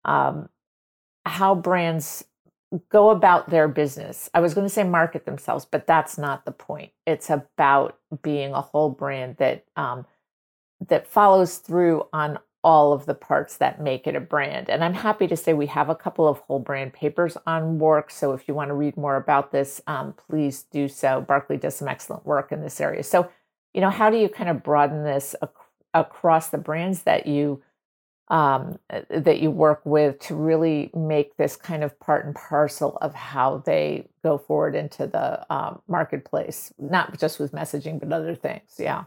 um, 0.06 0.50
how 1.26 1.56
brands 1.56 2.26
go 2.90 3.10
about 3.10 3.50
their 3.50 3.68
business. 3.68 4.30
I 4.34 4.42
was 4.42 4.54
going 4.54 4.68
to 4.68 4.74
say 4.74 4.84
market 4.84 5.26
themselves, 5.26 5.66
but 5.66 5.88
that's 5.88 6.18
not 6.18 6.46
the 6.46 6.52
point. 6.52 6.92
It's 7.08 7.30
about 7.30 7.98
being 8.22 8.54
a 8.54 8.62
whole 8.62 8.90
brand 8.90 9.38
that 9.38 9.66
um, 9.76 10.06
that 10.88 11.08
follows 11.08 11.58
through 11.58 12.08
on 12.12 12.38
all 12.66 12.94
of 12.94 13.06
the 13.06 13.14
parts 13.14 13.58
that 13.58 13.80
make 13.80 14.08
it 14.08 14.16
a 14.16 14.20
brand. 14.20 14.72
And 14.72 14.84
I'm 14.84 14.96
happy 14.96 15.28
to 15.28 15.38
say 15.38 15.54
we 15.54 15.68
have 15.68 15.88
a 15.88 15.96
couple 15.96 16.28
of 16.28 16.40
whole 16.40 16.58
brand 16.58 16.94
papers 16.94 17.38
on 17.46 17.78
WARC. 17.78 18.10
So 18.10 18.34
if 18.34 18.48
you 18.48 18.56
want 18.56 18.70
to 18.70 18.74
read 18.74 18.98
more 18.98 19.18
about 19.18 19.52
this, 19.52 19.82
um, 19.86 20.16
please 20.28 20.64
do 20.64 20.88
so. 20.88 21.22
Barkley 21.22 21.58
does 21.58 21.76
some 21.76 21.88
excellent 21.88 22.26
work 22.26 22.52
in 22.52 22.62
this 22.62 22.82
area. 22.82 23.04
So, 23.04 23.30
you 23.76 23.82
know, 23.82 23.92
how 23.92 24.10
do 24.10 24.18
you 24.18 24.28
kind 24.28 24.50
of 24.50 24.64
broaden 24.64 25.04
this 25.04 25.36
ac- 25.44 25.52
across 25.94 26.50
the 26.50 26.58
brands 26.58 27.04
that 27.04 27.28
you 27.28 27.62
um, 28.30 28.80
that 29.12 29.40
you 29.40 29.52
work 29.52 29.82
with 29.86 30.18
to 30.22 30.34
really 30.34 30.90
make 30.96 31.38
this 31.38 31.56
kind 31.56 31.84
of 31.84 32.00
part 32.00 32.26
and 32.26 32.34
parcel 32.34 32.98
of 33.00 33.14
how 33.14 33.62
they 33.68 34.08
go 34.24 34.40
forward 34.40 34.74
into 34.74 35.06
the 35.06 35.46
um, 35.54 35.84
marketplace, 35.88 36.74
not 36.80 37.20
just 37.20 37.40
with 37.40 37.52
messaging, 37.52 38.00
but 38.00 38.12
other 38.12 38.34
things? 38.34 38.78
Yeah. 38.80 39.04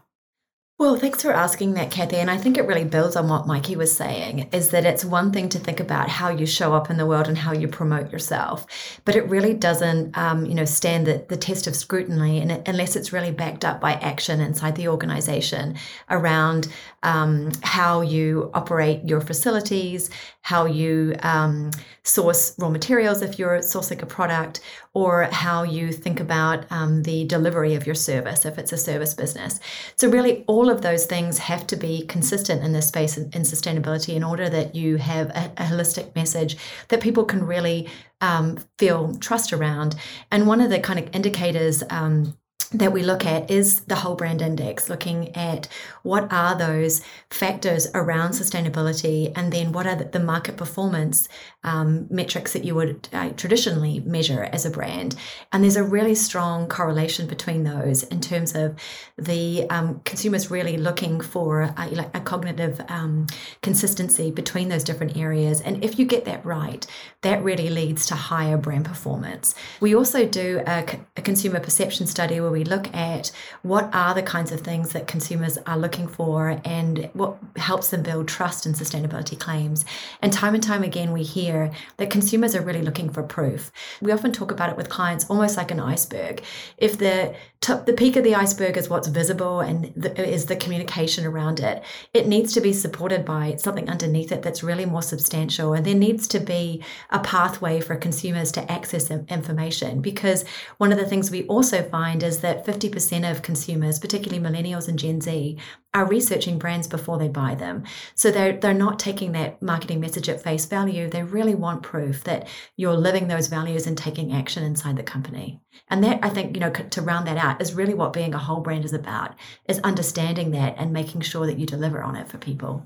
Well, 0.79 0.95
thanks 0.95 1.21
for 1.21 1.33
asking 1.33 1.73
that, 1.73 1.91
Cathy. 1.91 2.15
And 2.15 2.31
I 2.31 2.37
think 2.37 2.57
it 2.57 2.65
really 2.65 2.85
builds 2.85 3.17
on 3.17 3.27
what 3.27 3.45
Mikey 3.45 3.75
was 3.75 3.93
saying 3.93 4.47
is 4.53 4.69
that 4.69 4.85
it's 4.85 5.03
one 5.03 5.33
thing 5.33 5.49
to 5.49 5.59
think 5.59 5.81
about 5.81 6.07
how 6.07 6.29
you 6.29 6.45
show 6.45 6.73
up 6.73 6.89
in 6.89 6.95
the 6.95 7.05
world 7.05 7.27
and 7.27 7.37
how 7.37 7.51
you 7.51 7.67
promote 7.67 8.13
yourself, 8.13 8.65
but 9.03 9.13
it 9.17 9.27
really 9.27 9.53
doesn't, 9.53 10.17
um, 10.17 10.45
you 10.45 10.55
know, 10.55 10.63
stand 10.63 11.05
the, 11.05 11.25
the 11.27 11.35
test 11.35 11.67
of 11.67 11.75
scrutiny 11.75 12.39
unless 12.65 12.95
it's 12.95 13.11
really 13.11 13.31
backed 13.31 13.65
up 13.65 13.81
by 13.81 13.95
action 13.95 14.39
inside 14.39 14.77
the 14.77 14.87
organization 14.87 15.75
around 16.09 16.69
um, 17.03 17.51
how 17.61 17.99
you 17.99 18.49
operate 18.53 19.01
your 19.03 19.19
facilities, 19.19 20.09
how 20.43 20.65
you 20.65 21.13
um, 21.23 21.71
source 22.03 22.55
raw 22.57 22.69
materials 22.69 23.21
if 23.21 23.37
you're 23.37 23.59
sourcing 23.59 24.01
a 24.01 24.05
product, 24.05 24.61
or 24.93 25.23
how 25.31 25.63
you 25.63 25.91
think 25.91 26.19
about 26.19 26.65
um, 26.71 27.03
the 27.03 27.25
delivery 27.25 27.75
of 27.75 27.85
your 27.85 27.95
service 27.95 28.45
if 28.45 28.57
it's 28.57 28.71
a 28.71 28.77
service 28.77 29.13
business. 29.13 29.59
So, 29.95 30.09
really, 30.09 30.43
all 30.47 30.69
of 30.69 30.81
those 30.81 31.05
things 31.05 31.37
have 31.37 31.67
to 31.67 31.75
be 31.75 32.05
consistent 32.07 32.63
in 32.63 32.73
this 32.73 32.87
space 32.87 33.17
in, 33.17 33.29
in 33.31 33.43
sustainability 33.43 34.15
in 34.15 34.23
order 34.23 34.49
that 34.49 34.75
you 34.75 34.97
have 34.97 35.29
a, 35.29 35.51
a 35.57 35.65
holistic 35.65 36.15
message 36.15 36.57
that 36.87 37.01
people 37.01 37.23
can 37.23 37.45
really 37.45 37.87
um, 38.21 38.57
feel 38.77 39.13
trust 39.15 39.53
around. 39.53 39.95
And 40.31 40.47
one 40.47 40.61
of 40.61 40.69
the 40.69 40.79
kind 40.79 40.99
of 40.99 41.13
indicators 41.13 41.83
um, 41.89 42.35
that 42.71 42.93
we 42.93 43.01
look 43.01 43.25
at 43.25 43.49
is 43.49 43.81
the 43.81 43.95
whole 43.95 44.15
brand 44.15 44.41
index, 44.41 44.89
looking 44.89 45.35
at 45.35 45.67
what 46.03 46.31
are 46.31 46.55
those 46.55 47.01
factors 47.31 47.87
around 47.95 48.31
sustainability 48.31 49.31
and 49.35 49.51
then 49.51 49.71
what 49.71 49.87
are 49.87 49.95
the 49.95 50.19
market 50.19 50.55
performance 50.55 51.27
um, 51.63 52.05
metrics 52.11 52.53
that 52.53 52.63
you 52.63 52.75
would 52.75 53.09
uh, 53.11 53.29
traditionally 53.31 54.01
measure 54.01 54.43
as 54.53 54.65
a 54.65 54.69
brand. 54.69 55.15
And 55.51 55.63
there's 55.63 55.75
a 55.75 55.83
really 55.83 56.13
strong 56.13 56.67
correlation 56.69 57.25
between 57.25 57.63
those 57.63 58.03
in 58.03 58.21
terms 58.21 58.55
of 58.55 58.75
the 59.17 59.67
um, 59.69 60.01
consumers 60.05 60.51
really 60.51 60.77
looking 60.77 61.21
for 61.21 61.61
a, 61.61 61.87
like 61.91 62.15
a 62.15 62.21
cognitive 62.21 62.81
um, 62.87 63.25
consistency 63.63 64.29
between 64.29 64.69
those 64.69 64.83
different 64.83 65.17
areas. 65.17 65.59
And 65.61 65.83
if 65.83 65.97
you 65.97 66.05
get 66.05 66.25
that 66.25 66.45
right, 66.45 66.85
that 67.21 67.43
really 67.43 67.69
leads 67.69 68.05
to 68.07 68.15
higher 68.15 68.57
brand 68.57 68.85
performance. 68.85 69.55
We 69.79 69.95
also 69.95 70.27
do 70.27 70.61
a, 70.67 70.85
a 71.17 71.21
consumer 71.21 71.59
perception 71.59 72.05
study 72.05 72.39
where 72.39 72.51
we 72.51 72.58
look 72.63 72.93
at 72.93 73.31
what 73.61 73.89
are 73.93 74.13
the 74.13 74.23
kinds 74.23 74.51
of 74.51 74.61
things 74.61 74.91
that 74.93 75.07
consumers 75.07 75.57
are 75.65 75.77
looking 75.77 76.07
for 76.07 76.59
and 76.63 77.09
what 77.13 77.37
helps 77.55 77.89
them 77.89 78.03
build 78.03 78.27
trust 78.27 78.65
in 78.65 78.73
sustainability 78.73 79.39
claims. 79.39 79.85
And 80.21 80.31
time 80.31 80.53
and 80.53 80.63
time 80.63 80.83
again, 80.83 81.11
we 81.11 81.23
hear 81.23 81.71
that 81.97 82.09
consumers 82.09 82.55
are 82.55 82.61
really 82.61 82.81
looking 82.81 83.09
for 83.09 83.23
proof. 83.23 83.71
We 84.01 84.11
often 84.11 84.31
talk 84.31 84.51
about 84.51 84.69
it 84.69 84.77
with 84.77 84.89
clients 84.89 85.25
almost 85.29 85.57
like 85.57 85.71
an 85.71 85.79
iceberg. 85.79 86.43
If 86.77 86.97
the 86.97 87.35
top, 87.61 87.85
the 87.85 87.93
peak 87.93 88.15
of 88.15 88.23
the 88.23 88.35
iceberg 88.35 88.77
is 88.77 88.89
what's 88.89 89.07
visible 89.07 89.59
and 89.59 89.91
the, 89.95 90.27
is 90.27 90.45
the 90.45 90.55
communication 90.55 91.25
around 91.25 91.59
it, 91.59 91.83
it 92.13 92.27
needs 92.27 92.53
to 92.53 92.61
be 92.61 92.73
supported 92.73 93.25
by 93.25 93.55
something 93.57 93.89
underneath 93.89 94.31
it 94.31 94.41
that's 94.41 94.63
really 94.63 94.85
more 94.85 95.01
substantial. 95.01 95.73
And 95.73 95.85
there 95.85 95.95
needs 95.95 96.27
to 96.29 96.39
be 96.39 96.83
a 97.09 97.19
pathway 97.19 97.81
for 97.81 97.95
consumers 97.95 98.51
to 98.53 98.71
access 98.71 99.11
information 99.11 100.01
because 100.01 100.45
one 100.77 100.91
of 100.91 100.97
the 100.97 101.05
things 101.05 101.29
we 101.29 101.43
also 101.47 101.83
find 101.83 102.23
is 102.23 102.39
that 102.39 102.48
50% 102.57 103.29
of 103.29 103.41
consumers, 103.41 103.99
particularly 103.99 104.43
millennials 104.43 104.87
and 104.87 104.99
Gen 104.99 105.21
Z, 105.21 105.57
are 105.93 106.05
researching 106.05 106.59
brands 106.59 106.87
before 106.87 107.17
they 107.17 107.27
buy 107.27 107.55
them. 107.55 107.83
So 108.15 108.29
they're, 108.29 108.57
they're 108.57 108.73
not 108.73 108.99
taking 108.99 109.31
that 109.31 109.61
marketing 109.61 109.99
message 109.99 110.29
at 110.29 110.41
face 110.41 110.65
value. 110.65 111.09
They 111.09 111.23
really 111.23 111.55
want 111.55 111.83
proof 111.83 112.23
that 112.25 112.47
you're 112.77 112.95
living 112.95 113.27
those 113.27 113.47
values 113.47 113.87
and 113.87 113.97
taking 113.97 114.33
action 114.33 114.63
inside 114.63 114.97
the 114.97 115.03
company. 115.03 115.59
And 115.87 116.03
that, 116.03 116.19
I 116.23 116.29
think, 116.29 116.55
you 116.55 116.59
know, 116.59 116.71
to 116.71 117.01
round 117.01 117.27
that 117.27 117.37
out 117.37 117.61
is 117.61 117.73
really 117.73 117.93
what 117.93 118.13
being 118.13 118.33
a 118.33 118.39
whole 118.39 118.61
brand 118.61 118.85
is 118.85 118.93
about, 118.93 119.35
is 119.67 119.79
understanding 119.79 120.51
that 120.51 120.75
and 120.77 120.93
making 120.93 121.21
sure 121.21 121.45
that 121.47 121.57
you 121.57 121.65
deliver 121.65 122.03
on 122.03 122.15
it 122.15 122.27
for 122.27 122.37
people. 122.37 122.85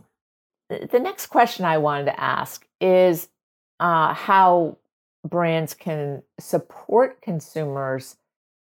The 0.69 0.99
next 0.99 1.27
question 1.27 1.65
I 1.65 1.77
wanted 1.77 2.05
to 2.05 2.19
ask 2.19 2.65
is 2.79 3.27
uh, 3.79 4.13
how 4.13 4.77
brands 5.27 5.73
can 5.73 6.23
support 6.39 7.21
consumers 7.21 8.17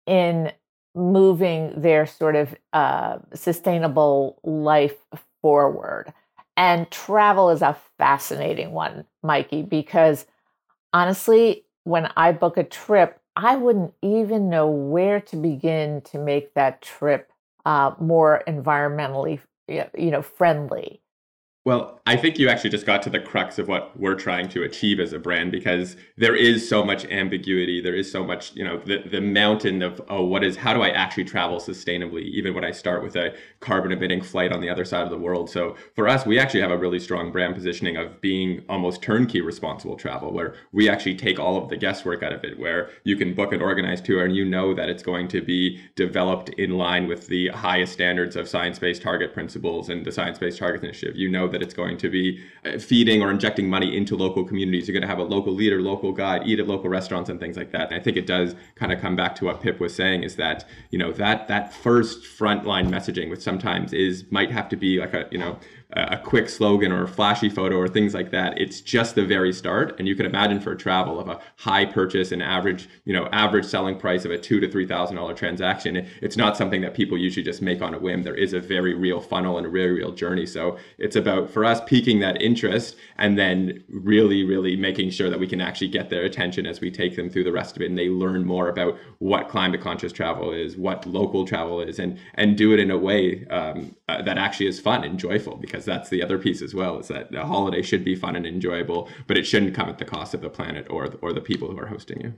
in 0.07 0.53
moving 0.97 1.73
their 1.81 2.07
sort 2.07 2.37
of 2.37 2.57
uh, 2.75 3.19
sustainable 3.35 4.41
life 4.45 4.97
forward. 5.43 6.13
And 6.57 6.91
travel 6.91 7.51
is 7.51 7.63
a 7.63 7.77
fascinating 7.99 8.73
one, 8.73 9.07
Mikey, 9.23 9.63
because 9.63 10.27
honestly, 10.93 11.65
when 11.85 12.11
I 12.17 12.33
book 12.33 12.57
a 12.57 12.65
trip, 12.65 13.21
I 13.37 13.57
wouldn't 13.57 13.95
even 14.03 14.49
know 14.49 14.69
where 14.69 15.21
to 15.23 15.37
begin 15.37 16.01
to 16.03 16.19
make 16.19 16.55
that 16.55 16.83
trip 16.83 17.31
uh, 17.67 17.93
more 18.01 18.43
environmentally, 18.49 19.41
you 19.69 20.11
know, 20.11 20.23
friendly. 20.23 21.01
Well, 21.67 22.01
I 22.07 22.15
think 22.17 22.39
you 22.39 22.49
actually 22.49 22.71
just 22.71 22.87
got 22.87 23.03
to 23.03 23.11
the 23.11 23.19
crux 23.19 23.59
of 23.59 23.67
what 23.67 23.99
we're 23.99 24.15
trying 24.15 24.49
to 24.51 24.63
achieve 24.63 25.01
as 25.01 25.13
a 25.13 25.19
brand 25.19 25.51
because 25.51 25.97
there 26.17 26.37
is 26.37 26.69
so 26.69 26.85
much 26.85 27.05
ambiguity. 27.07 27.81
There 27.81 27.97
is 27.97 28.09
so 28.09 28.23
much, 28.23 28.55
you 28.55 28.63
know, 28.63 28.79
the, 28.79 28.99
the 28.99 29.21
mountain 29.21 29.83
of, 29.83 30.01
oh, 30.09 30.25
what 30.25 30.45
is, 30.45 30.57
how 30.57 30.73
do 30.73 30.83
I 30.83 30.91
actually 30.91 31.25
travel 31.25 31.59
sustainably, 31.59 32.23
even 32.23 32.55
when 32.55 32.65
I 32.65 32.71
start 32.71 33.03
with 33.03 33.17
a 33.17 33.35
carbon 33.59 33.91
emitting 33.91 34.23
flight 34.23 34.53
on 34.53 34.61
the 34.61 34.71
other 34.71 34.85
side 34.85 35.03
of 35.03 35.11
the 35.11 35.19
world. 35.19 35.51
So 35.51 35.75
for 35.97 36.07
us, 36.07 36.25
we 36.25 36.39
actually 36.39 36.61
have 36.61 36.71
a 36.71 36.79
really 36.79 37.01
strong 37.01 37.33
brand 37.33 37.57
positioning 37.57 37.97
of 37.97 38.21
being 38.21 38.65
almost 38.69 39.03
turnkey 39.03 39.41
responsible 39.41 39.97
travel, 39.97 40.33
where 40.33 40.55
we 40.71 40.89
actually 40.89 41.17
take 41.17 41.41
all 41.41 41.61
of 41.61 41.69
the 41.69 41.77
guesswork 41.77 42.23
out 42.23 42.33
of 42.33 42.45
it, 42.45 42.61
where 42.61 42.91
you 43.03 43.17
can 43.17 43.35
book 43.35 43.53
an 43.53 43.61
organized 43.61 44.05
tour 44.05 44.25
and 44.25 44.37
you 44.37 44.45
know 44.45 44.73
that 44.73 44.89
it's 44.89 45.03
going 45.03 45.27
to 45.27 45.43
be 45.43 45.81
developed 45.97 46.51
in 46.51 46.79
line 46.79 47.09
with 47.09 47.27
the 47.27 47.49
highest 47.49 47.93
standards 47.93 48.37
of 48.37 48.49
science 48.49 48.79
based 48.79 49.03
target 49.03 49.35
principles 49.35 49.89
and 49.89 50.05
the 50.05 50.13
Science 50.13 50.39
Based 50.39 50.61
Targets 50.61 50.85
Initiative. 50.85 51.17
You 51.17 51.29
know 51.29 51.49
that 51.57 51.63
it's 51.63 51.75
going 51.75 51.97
to 51.97 52.11
be 52.11 52.39
uh, 52.67 52.79
feeding 52.79 53.23
or 53.23 53.31
injecting 53.31 53.69
money 53.69 53.97
into 53.97 54.15
local 54.15 54.45
communities. 54.45 54.87
You're 54.87 54.93
going 54.93 55.09
to 55.09 55.09
have 55.09 55.19
a 55.19 55.25
local 55.25 55.55
leader, 55.55 55.81
local 55.81 56.13
guide, 56.13 56.43
eat 56.45 56.61
at 56.61 56.67
local 56.67 56.91
restaurants 56.91 57.31
and 57.31 57.41
things 57.41 57.57
like 57.57 57.73
that. 57.73 57.91
And 57.91 57.99
I 57.99 58.03
think 58.03 58.19
it 58.19 58.27
does 58.27 58.55
kind 58.75 58.93
of 58.93 59.01
come 59.01 59.17
back 59.17 59.35
to 59.37 59.47
what 59.47 59.63
Pip 59.63 59.81
was 59.81 59.95
saying 59.95 60.23
is 60.23 60.37
that, 60.37 60.67
you 60.91 60.99
know, 60.99 61.13
that 61.13 61.49
that 61.49 61.73
first 61.73 62.25
frontline 62.39 62.89
messaging 62.89 63.31
which 63.31 63.41
sometimes 63.41 63.95
is 63.95 64.25
might 64.31 64.51
have 64.51 64.69
to 64.69 64.77
be 64.77 65.01
like 65.01 65.15
a, 65.15 65.27
you 65.31 65.39
know, 65.39 65.59
a 65.93 66.19
quick 66.19 66.49
slogan 66.49 66.91
or 66.91 67.05
a 67.05 67.09
flashy 67.09 67.49
photo 67.49 67.77
or 67.77 67.87
things 67.87 68.13
like 68.13 68.31
that. 68.31 68.59
It's 68.59 68.81
just 68.81 69.15
the 69.15 69.25
very 69.25 69.53
start. 69.53 69.99
And 69.99 70.09
you 70.09 70.17
can 70.17 70.27
imagine 70.27 70.61
for 70.61 70.75
travel 70.75 71.21
of 71.21 71.29
a 71.29 71.41
high 71.57 71.85
purchase 71.87 72.33
and 72.33 72.43
average, 72.43 72.89
you 73.05 73.13
know, 73.13 73.29
average 73.33 73.65
selling 73.65 73.97
price 73.97 74.25
of 74.25 74.33
a 74.33 74.39
two 74.39 74.59
to 74.61 74.71
three 74.71 74.87
thousand 74.87 75.17
dollar 75.17 75.33
transaction. 75.33 76.07
It's 76.21 76.37
not 76.37 76.57
something 76.57 76.81
that 76.83 76.95
people 76.95 77.17
usually 77.17 77.45
just 77.45 77.63
make 77.63 77.83
on 77.83 77.95
a 77.95 77.99
whim. 77.99 78.25
There 78.25 78.35
is 78.35 78.53
a 78.53 78.61
very 78.61 78.95
real 78.95 79.21
funnel 79.21 79.59
and 79.59 79.67
a 79.67 79.71
very 79.71 79.93
real 79.93 80.13
journey. 80.13 80.45
So 80.45 80.77
it's 80.99 81.17
about 81.17 81.51
for 81.51 81.65
us 81.65 81.81
piquing 81.87 82.21
that 82.21 82.43
interest 82.43 82.97
and 83.17 83.39
then 83.39 83.85
really, 83.89 84.45
really 84.45 84.77
making 84.77 85.11
sure 85.11 85.31
that 85.31 85.39
we 85.39 85.47
can 85.47 85.61
actually 85.61 85.89
get 85.89 86.11
their 86.11 86.25
attention 86.25 86.67
as 86.67 86.81
we 86.81 86.91
take 86.91 87.17
them 87.17 87.31
through 87.31 87.45
the 87.45 87.53
rest 87.53 87.77
of 87.77 87.83
it 87.83 87.89
and 87.89 87.97
they 87.97 88.09
learn 88.09 88.45
more 88.45 88.69
about 88.69 88.99
what 89.19 89.49
climate 89.49 89.81
conscious 89.81 90.13
travel 90.13 90.53
is, 90.53 90.77
what 90.77 91.07
local 91.07 91.47
travel 91.47 91.81
is, 91.81 91.99
and 91.99 92.19
and 92.35 92.59
do 92.59 92.75
it 92.75 92.81
in 92.81 92.91
a 92.91 92.99
way 92.99 93.47
um, 93.47 93.95
uh, 94.09 94.21
that 94.23 94.37
actually 94.37 94.67
is 94.67 94.79
fun 94.79 95.05
and 95.05 95.19
joyful 95.19 95.57
because 95.57 95.86
that's 95.87 96.11
the 96.11 96.23
other 96.23 96.39
piece 96.39 96.61
as 96.61 96.75
well 96.75 96.99
is 96.99 97.09
that 97.09 97.33
the 97.33 97.47
holiday 97.47 97.81
should 97.81 98.05
be 98.05 98.15
fun 98.15 98.37
and 98.37 98.47
enjoyable 98.47 99.09
but 99.27 99.39
it 99.39 99.47
shouldn't 99.47 99.75
come 99.75 99.89
at 99.89 99.99
the 99.99 100.05
cost 100.05 100.35
of 100.35 100.43
the 100.43 100.51
planet 100.51 100.87
or 100.91 101.09
or 101.23 101.33
the 101.33 101.41
people 101.41 101.71
who 101.71 101.79
are 101.79 101.87
hosting 101.87 102.21
you. 102.21 102.35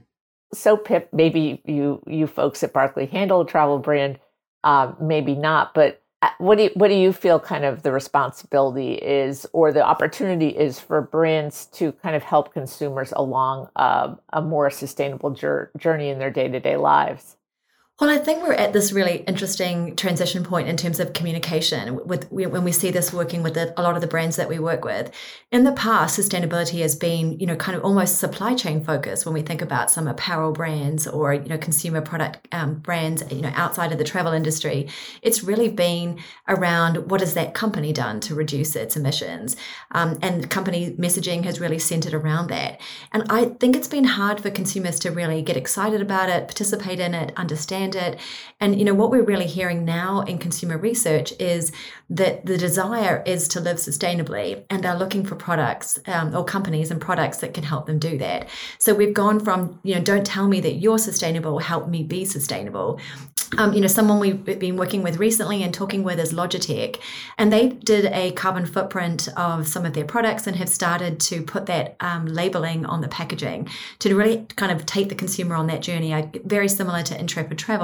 So 0.53 0.77
pip 0.77 1.09
maybe 1.11 1.61
you 1.65 2.01
you 2.07 2.27
folks 2.27 2.63
at 2.63 2.73
Barkley 2.73 3.07
handle 3.07 3.41
a 3.41 3.45
travel 3.45 3.79
brand 3.79 4.19
uh, 4.63 4.93
maybe 5.01 5.35
not 5.35 5.73
but 5.73 6.01
uh, 6.21 6.29
what 6.37 6.57
do 6.57 6.65
you, 6.65 6.69
what 6.73 6.89
do 6.89 6.95
you 6.95 7.13
feel 7.13 7.39
kind 7.39 7.63
of 7.63 7.81
the 7.83 7.91
responsibility 7.93 8.93
is 8.93 9.47
or 9.53 9.71
the 9.71 9.81
opportunity 9.81 10.49
is 10.49 10.77
for 10.77 11.01
brands 11.01 11.65
to 11.67 11.93
kind 11.93 12.15
of 12.15 12.23
help 12.23 12.53
consumers 12.53 13.13
along 13.15 13.69
uh, 13.77 14.13
a 14.33 14.41
more 14.41 14.69
sustainable 14.69 15.31
journey 15.31 16.09
in 16.09 16.19
their 16.19 16.29
day-to-day 16.29 16.75
lives 16.75 17.37
well, 17.99 18.09
I 18.09 18.17
think 18.17 18.43
we're 18.43 18.53
at 18.53 18.71
this 18.71 18.93
really 18.93 19.17
interesting 19.27 19.93
transition 19.97 20.45
point 20.45 20.69
in 20.69 20.77
terms 20.77 21.01
of 21.01 21.11
communication 21.11 21.99
with 22.05 22.31
when 22.31 22.63
we 22.63 22.71
see 22.71 22.91
this 22.91 23.11
working 23.11 23.43
with 23.43 23.57
a 23.57 23.73
lot 23.77 23.95
of 23.95 24.01
the 24.01 24.07
brands 24.07 24.37
that 24.37 24.47
we 24.47 24.57
work 24.57 24.85
with. 24.85 25.11
In 25.51 25.65
the 25.65 25.73
past, 25.73 26.17
sustainability 26.17 26.79
has 26.81 26.95
been, 26.95 27.37
you 27.41 27.45
know, 27.45 27.57
kind 27.57 27.77
of 27.77 27.83
almost 27.83 28.17
supply 28.17 28.55
chain 28.55 28.85
focused 28.85 29.25
when 29.25 29.33
we 29.33 29.41
think 29.41 29.61
about 29.61 29.91
some 29.91 30.07
apparel 30.07 30.53
brands 30.53 31.07
or, 31.07 31.33
you 31.33 31.49
know, 31.49 31.57
consumer 31.57 31.99
product 31.99 32.47
um, 32.53 32.75
brands, 32.75 33.21
you 33.31 33.41
know, 33.41 33.51
outside 33.55 33.91
of 33.91 33.97
the 33.97 34.05
travel 34.05 34.31
industry. 34.31 34.87
It's 35.21 35.43
really 35.43 35.67
been 35.67 36.19
around 36.47 37.11
what 37.11 37.19
has 37.19 37.33
that 37.33 37.53
company 37.53 37.91
done 37.91 38.21
to 38.21 38.33
reduce 38.33 38.77
its 38.77 38.95
emissions. 38.95 39.57
Um, 39.91 40.17
and 40.21 40.49
company 40.49 40.91
messaging 40.91 41.43
has 41.43 41.59
really 41.59 41.79
centered 41.79 42.13
around 42.13 42.47
that. 42.47 42.79
And 43.11 43.23
I 43.29 43.45
think 43.59 43.75
it's 43.75 43.89
been 43.89 44.05
hard 44.05 44.39
for 44.39 44.49
consumers 44.49 44.99
to 45.01 45.11
really 45.11 45.41
get 45.41 45.57
excited 45.57 45.99
about 45.99 46.29
it, 46.29 46.47
participate 46.47 47.01
in 47.01 47.13
it, 47.13 47.33
understand 47.35 47.88
understand 47.89 48.15
it. 48.15 48.19
And 48.59 48.77
you 48.77 48.85
know 48.85 48.93
what 48.93 49.09
we're 49.09 49.23
really 49.23 49.45
hearing 49.45 49.85
now 49.85 50.21
in 50.21 50.37
consumer 50.37 50.77
research 50.77 51.33
is 51.39 51.71
that 52.09 52.45
the 52.45 52.57
desire 52.57 53.23
is 53.25 53.47
to 53.49 53.59
live 53.61 53.77
sustainably, 53.77 54.63
and 54.69 54.83
they're 54.83 54.97
looking 54.97 55.25
for 55.25 55.35
products 55.35 55.99
um, 56.07 56.35
or 56.35 56.43
companies 56.43 56.91
and 56.91 56.99
products 56.99 57.37
that 57.37 57.53
can 57.53 57.63
help 57.63 57.85
them 57.85 57.99
do 57.99 58.17
that. 58.17 58.49
So 58.77 58.93
we've 58.93 59.13
gone 59.13 59.39
from 59.39 59.79
you 59.83 59.95
know 59.95 60.01
don't 60.01 60.25
tell 60.25 60.47
me 60.47 60.59
that 60.61 60.73
you're 60.73 60.99
sustainable, 60.99 61.59
help 61.59 61.87
me 61.87 62.03
be 62.03 62.25
sustainable. 62.25 62.99
Um, 63.57 63.73
you 63.73 63.81
know, 63.81 63.87
someone 63.87 64.19
we've 64.19 64.45
been 64.59 64.75
working 64.75 65.01
with 65.01 65.17
recently 65.17 65.63
and 65.63 65.73
talking 65.73 66.03
with 66.03 66.19
is 66.19 66.33
Logitech, 66.33 66.99
and 67.39 67.51
they 67.51 67.69
did 67.69 68.05
a 68.05 68.31
carbon 68.33 68.65
footprint 68.65 69.27
of 69.37 69.67
some 69.67 69.85
of 69.85 69.93
their 69.93 70.05
products 70.05 70.45
and 70.45 70.55
have 70.55 70.69
started 70.69 71.19
to 71.21 71.41
put 71.41 71.65
that 71.65 71.95
um, 71.99 72.27
labeling 72.27 72.85
on 72.85 73.01
the 73.01 73.07
packaging 73.07 73.67
to 73.99 74.15
really 74.15 74.45
kind 74.55 74.71
of 74.71 74.85
take 74.85 75.09
the 75.09 75.15
consumer 75.15 75.55
on 75.55 75.65
that 75.67 75.81
journey. 75.81 76.13
Very 76.45 76.67
similar 76.67 77.01
to 77.03 77.19
Intrepid 77.19 77.57
Travel 77.57 77.78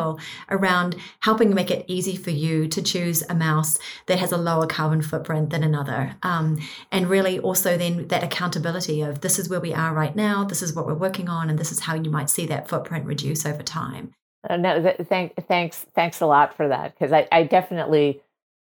around 0.49 0.95
helping 1.21 1.53
make 1.53 1.71
it 1.71 1.85
easy 1.87 2.15
for 2.15 2.31
you 2.31 2.67
to 2.67 2.81
choose 2.81 3.23
a 3.29 3.35
mouse 3.35 3.79
that 4.07 4.19
has 4.19 4.31
a 4.31 4.37
lower 4.37 4.67
carbon 4.67 5.01
footprint 5.01 5.49
than 5.49 5.63
another, 5.63 6.15
um, 6.23 6.59
and 6.91 7.09
really 7.09 7.39
also 7.39 7.77
then 7.77 8.07
that 8.07 8.23
accountability 8.23 9.01
of 9.01 9.21
this 9.21 9.39
is 9.39 9.49
where 9.49 9.59
we 9.59 9.73
are 9.73 9.93
right 9.93 10.15
now, 10.15 10.43
this 10.43 10.61
is 10.61 10.73
what 10.73 10.85
we're 10.85 10.93
working 10.93 11.29
on, 11.29 11.49
and 11.49 11.59
this 11.59 11.71
is 11.71 11.81
how 11.81 11.95
you 11.95 12.09
might 12.09 12.29
see 12.29 12.45
that 12.45 12.67
footprint 12.67 13.05
reduce 13.05 13.45
over 13.45 13.63
time. 13.63 14.11
Uh, 14.49 14.57
no, 14.57 14.81
th- 14.81 15.07
thank, 15.07 15.35
thanks, 15.47 15.85
thanks 15.95 16.21
a 16.21 16.25
lot 16.25 16.55
for 16.55 16.67
that 16.67 16.93
because 16.93 17.11
I, 17.11 17.27
I 17.31 17.43
definitely 17.43 18.21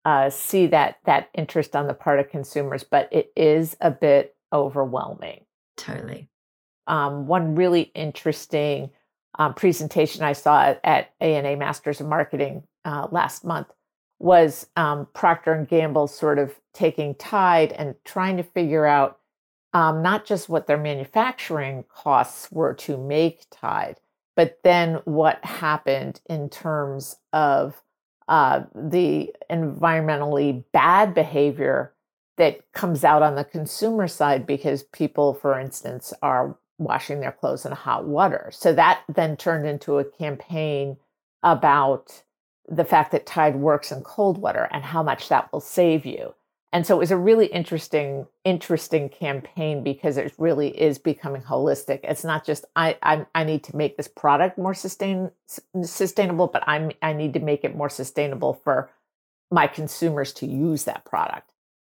uh, 0.06 0.30
see 0.30 0.68
that 0.68 1.00
that 1.06 1.30
interest 1.34 1.76
on 1.76 1.88
the 1.88 1.94
part 1.94 2.20
of 2.20 2.30
consumers, 2.30 2.84
but 2.84 3.10
it 3.12 3.32
is 3.36 3.76
a 3.82 3.92
bit 3.92 4.36
overwhelming. 4.54 5.44
Totally. 5.76 6.30
Um, 6.88 7.28
one 7.28 7.56
really 7.56 7.92
interesting 7.96 8.92
um, 9.38 9.54
presentation 9.54 10.24
I 10.24 10.34
saw 10.34 10.76
at, 10.84 11.14
ANA 11.20 11.58
Masters 11.58 12.02
of 12.02 12.08
Marketing 12.08 12.64
uh, 12.84 13.08
last 13.12 13.44
month 13.44 13.68
was 14.20 14.68
um, 14.76 15.08
Procter 15.14 15.54
and 15.54 15.68
Gamble 15.68 16.08
sort 16.08 16.40
of 16.40 16.56
taking 16.74 17.16
Tide 17.16 17.74
and 17.74 17.96
trying 18.06 18.38
to 18.38 18.44
figure 18.44 18.86
out 18.86 19.20
um, 19.74 20.02
not 20.02 20.26
just 20.26 20.48
what 20.48 20.68
their 20.68 20.78
manufacturing 20.78 21.84
costs 21.90 22.50
were 22.52 22.74
to 22.76 22.98
make 22.98 23.46
Tide, 23.52 24.00
but 24.36 24.60
then 24.64 25.02
what 25.04 25.44
happened 25.44 26.22
in 26.30 26.50
terms 26.50 27.18
of 27.34 27.82
uh, 28.28 28.64
the 28.74 29.34
environmentally 29.52 30.64
bad 30.72 31.14
behavior 31.14 31.94
that 32.38 32.60
comes 32.74 33.04
out 33.04 33.22
on 33.22 33.36
the 33.36 33.44
consumer 33.44 34.08
side 34.08 34.46
because 34.46 34.84
people, 34.84 35.34
for 35.34 35.60
instance, 35.60 36.14
are 36.22 36.58
washing 36.78 37.20
their 37.20 37.32
clothes 37.32 37.66
in 37.66 37.72
hot 37.72 38.06
water. 38.06 38.50
So 38.52 38.74
that 38.74 39.02
then 39.08 39.38
turned 39.38 39.68
into 39.68 39.98
a 39.98 40.06
campaign 40.06 40.98
about 41.44 42.24
the 42.68 42.86
fact 42.86 43.12
that 43.12 43.26
Tide 43.26 43.56
works 43.56 43.92
in 43.92 44.02
cold 44.02 44.38
water 44.38 44.68
and 44.72 44.84
how 44.84 45.04
much 45.04 45.30
that 45.30 45.52
will 45.54 45.62
save 45.62 46.06
you. 46.06 46.34
And 46.74 46.86
so 46.86 46.96
it 46.96 47.00
was 47.00 47.12
a 47.12 47.18
really 47.18 47.46
interesting, 47.46 48.28
interesting 48.44 49.08
campaign 49.08 49.82
because 49.82 50.18
it 50.18 50.34
really 50.38 50.70
is 50.70 50.98
becoming 50.98 51.42
holistic. 51.42 52.02
It's 52.04 52.26
not 52.26 52.46
just 52.46 52.66
I 52.76 52.98
I, 53.02 53.26
I 53.34 53.46
need 53.46 53.64
to 53.66 53.76
make 53.78 53.96
this 53.96 54.10
product 54.10 54.58
more 54.58 54.74
sustain 54.74 55.32
sustainable, 55.84 56.48
but 56.48 56.64
I'm 56.68 56.92
I 57.02 57.14
need 57.14 57.34
to 57.36 57.40
make 57.40 57.64
it 57.64 57.78
more 57.78 57.90
sustainable 57.90 58.56
for 58.66 58.90
my 59.50 59.68
consumers 59.68 60.34
to 60.34 60.48
use 60.48 60.84
that 60.84 61.06
product. 61.06 61.50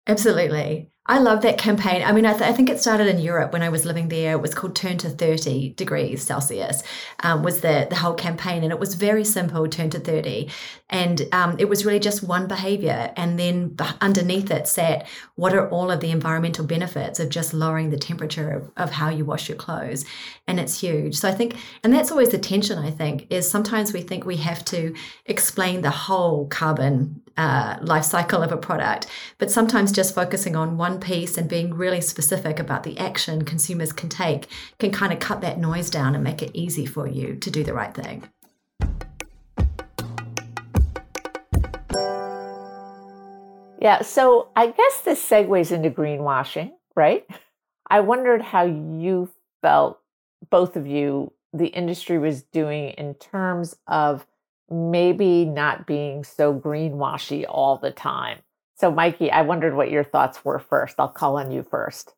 Absolutely. 0.06 0.90
I 1.10 1.20
love 1.20 1.40
that 1.40 1.56
campaign. 1.56 2.02
I 2.02 2.12
mean, 2.12 2.26
I, 2.26 2.32
th- 2.32 2.42
I, 2.42 2.52
think 2.52 2.68
it 2.68 2.80
started 2.80 3.06
in 3.06 3.18
Europe 3.18 3.54
when 3.54 3.62
I 3.62 3.70
was 3.70 3.86
living 3.86 4.10
there. 4.10 4.32
It 4.32 4.42
was 4.42 4.54
called 4.54 4.76
Turn 4.76 4.98
to 4.98 5.08
30 5.08 5.70
degrees 5.70 6.22
Celsius, 6.22 6.82
um, 7.22 7.42
was 7.42 7.62
the, 7.62 7.86
the 7.88 7.96
whole 7.96 8.12
campaign. 8.12 8.62
And 8.62 8.70
it 8.70 8.78
was 8.78 8.94
very 8.94 9.24
simple, 9.24 9.66
Turn 9.68 9.88
to 9.90 9.98
30. 9.98 10.50
And 10.90 11.26
um, 11.32 11.56
it 11.58 11.66
was 11.66 11.86
really 11.86 11.98
just 11.98 12.22
one 12.22 12.46
behavior. 12.46 13.10
And 13.16 13.38
then 13.38 13.74
underneath 14.02 14.50
it 14.50 14.68
sat, 14.68 15.06
what 15.36 15.54
are 15.54 15.70
all 15.70 15.90
of 15.90 16.00
the 16.00 16.10
environmental 16.10 16.66
benefits 16.66 17.18
of 17.20 17.30
just 17.30 17.54
lowering 17.54 17.88
the 17.88 17.96
temperature 17.96 18.50
of, 18.50 18.70
of 18.76 18.90
how 18.90 19.08
you 19.08 19.24
wash 19.24 19.48
your 19.48 19.56
clothes? 19.56 20.04
And 20.46 20.60
it's 20.60 20.78
huge. 20.78 21.16
So 21.16 21.28
I 21.28 21.32
think, 21.32 21.56
and 21.82 21.94
that's 21.94 22.10
always 22.10 22.30
the 22.30 22.38
tension, 22.38 22.78
I 22.78 22.90
think, 22.90 23.26
is 23.30 23.50
sometimes 23.50 23.94
we 23.94 24.02
think 24.02 24.26
we 24.26 24.36
have 24.36 24.62
to 24.66 24.94
explain 25.24 25.80
the 25.80 25.90
whole 25.90 26.48
carbon 26.48 27.22
uh, 27.38 27.78
life 27.80 28.04
cycle 28.04 28.42
of 28.42 28.50
a 28.50 28.56
product, 28.56 29.06
but 29.38 29.50
sometimes 29.50 29.92
just 29.92 30.14
focusing 30.14 30.56
on 30.56 30.76
one 30.76 30.97
piece 30.98 31.38
and 31.38 31.48
being 31.48 31.74
really 31.74 32.00
specific 32.00 32.58
about 32.58 32.82
the 32.82 32.98
action 32.98 33.44
consumers 33.44 33.92
can 33.92 34.08
take 34.08 34.48
can 34.78 34.90
kind 34.90 35.12
of 35.12 35.20
cut 35.20 35.40
that 35.40 35.58
noise 35.58 35.90
down 35.90 36.14
and 36.14 36.22
make 36.22 36.42
it 36.42 36.50
easy 36.54 36.86
for 36.86 37.06
you 37.06 37.36
to 37.36 37.50
do 37.50 37.64
the 37.64 37.72
right 37.72 37.94
thing. 37.94 38.28
Yeah, 43.80 44.02
so 44.02 44.48
I 44.56 44.66
guess 44.66 45.02
this 45.02 45.24
segues 45.26 45.70
into 45.70 45.90
greenwashing, 45.90 46.72
right? 46.96 47.24
I 47.88 48.00
wondered 48.00 48.42
how 48.42 48.64
you 48.64 49.30
felt, 49.62 50.00
both 50.50 50.76
of 50.76 50.86
you, 50.86 51.32
the 51.52 51.68
industry 51.68 52.18
was 52.18 52.42
doing 52.42 52.90
in 52.90 53.14
terms 53.14 53.76
of 53.86 54.26
maybe 54.70 55.44
not 55.44 55.86
being 55.86 56.24
so 56.24 56.52
greenwashy 56.52 57.44
all 57.48 57.78
the 57.78 57.90
time. 57.90 58.38
So, 58.80 58.92
Mikey, 58.92 59.30
I 59.30 59.42
wondered 59.42 59.74
what 59.74 59.90
your 59.90 60.04
thoughts 60.04 60.44
were 60.44 60.58
first. 60.58 60.96
I'll 60.98 61.08
call 61.08 61.38
on 61.38 61.50
you 61.50 61.64
first. 61.64 62.14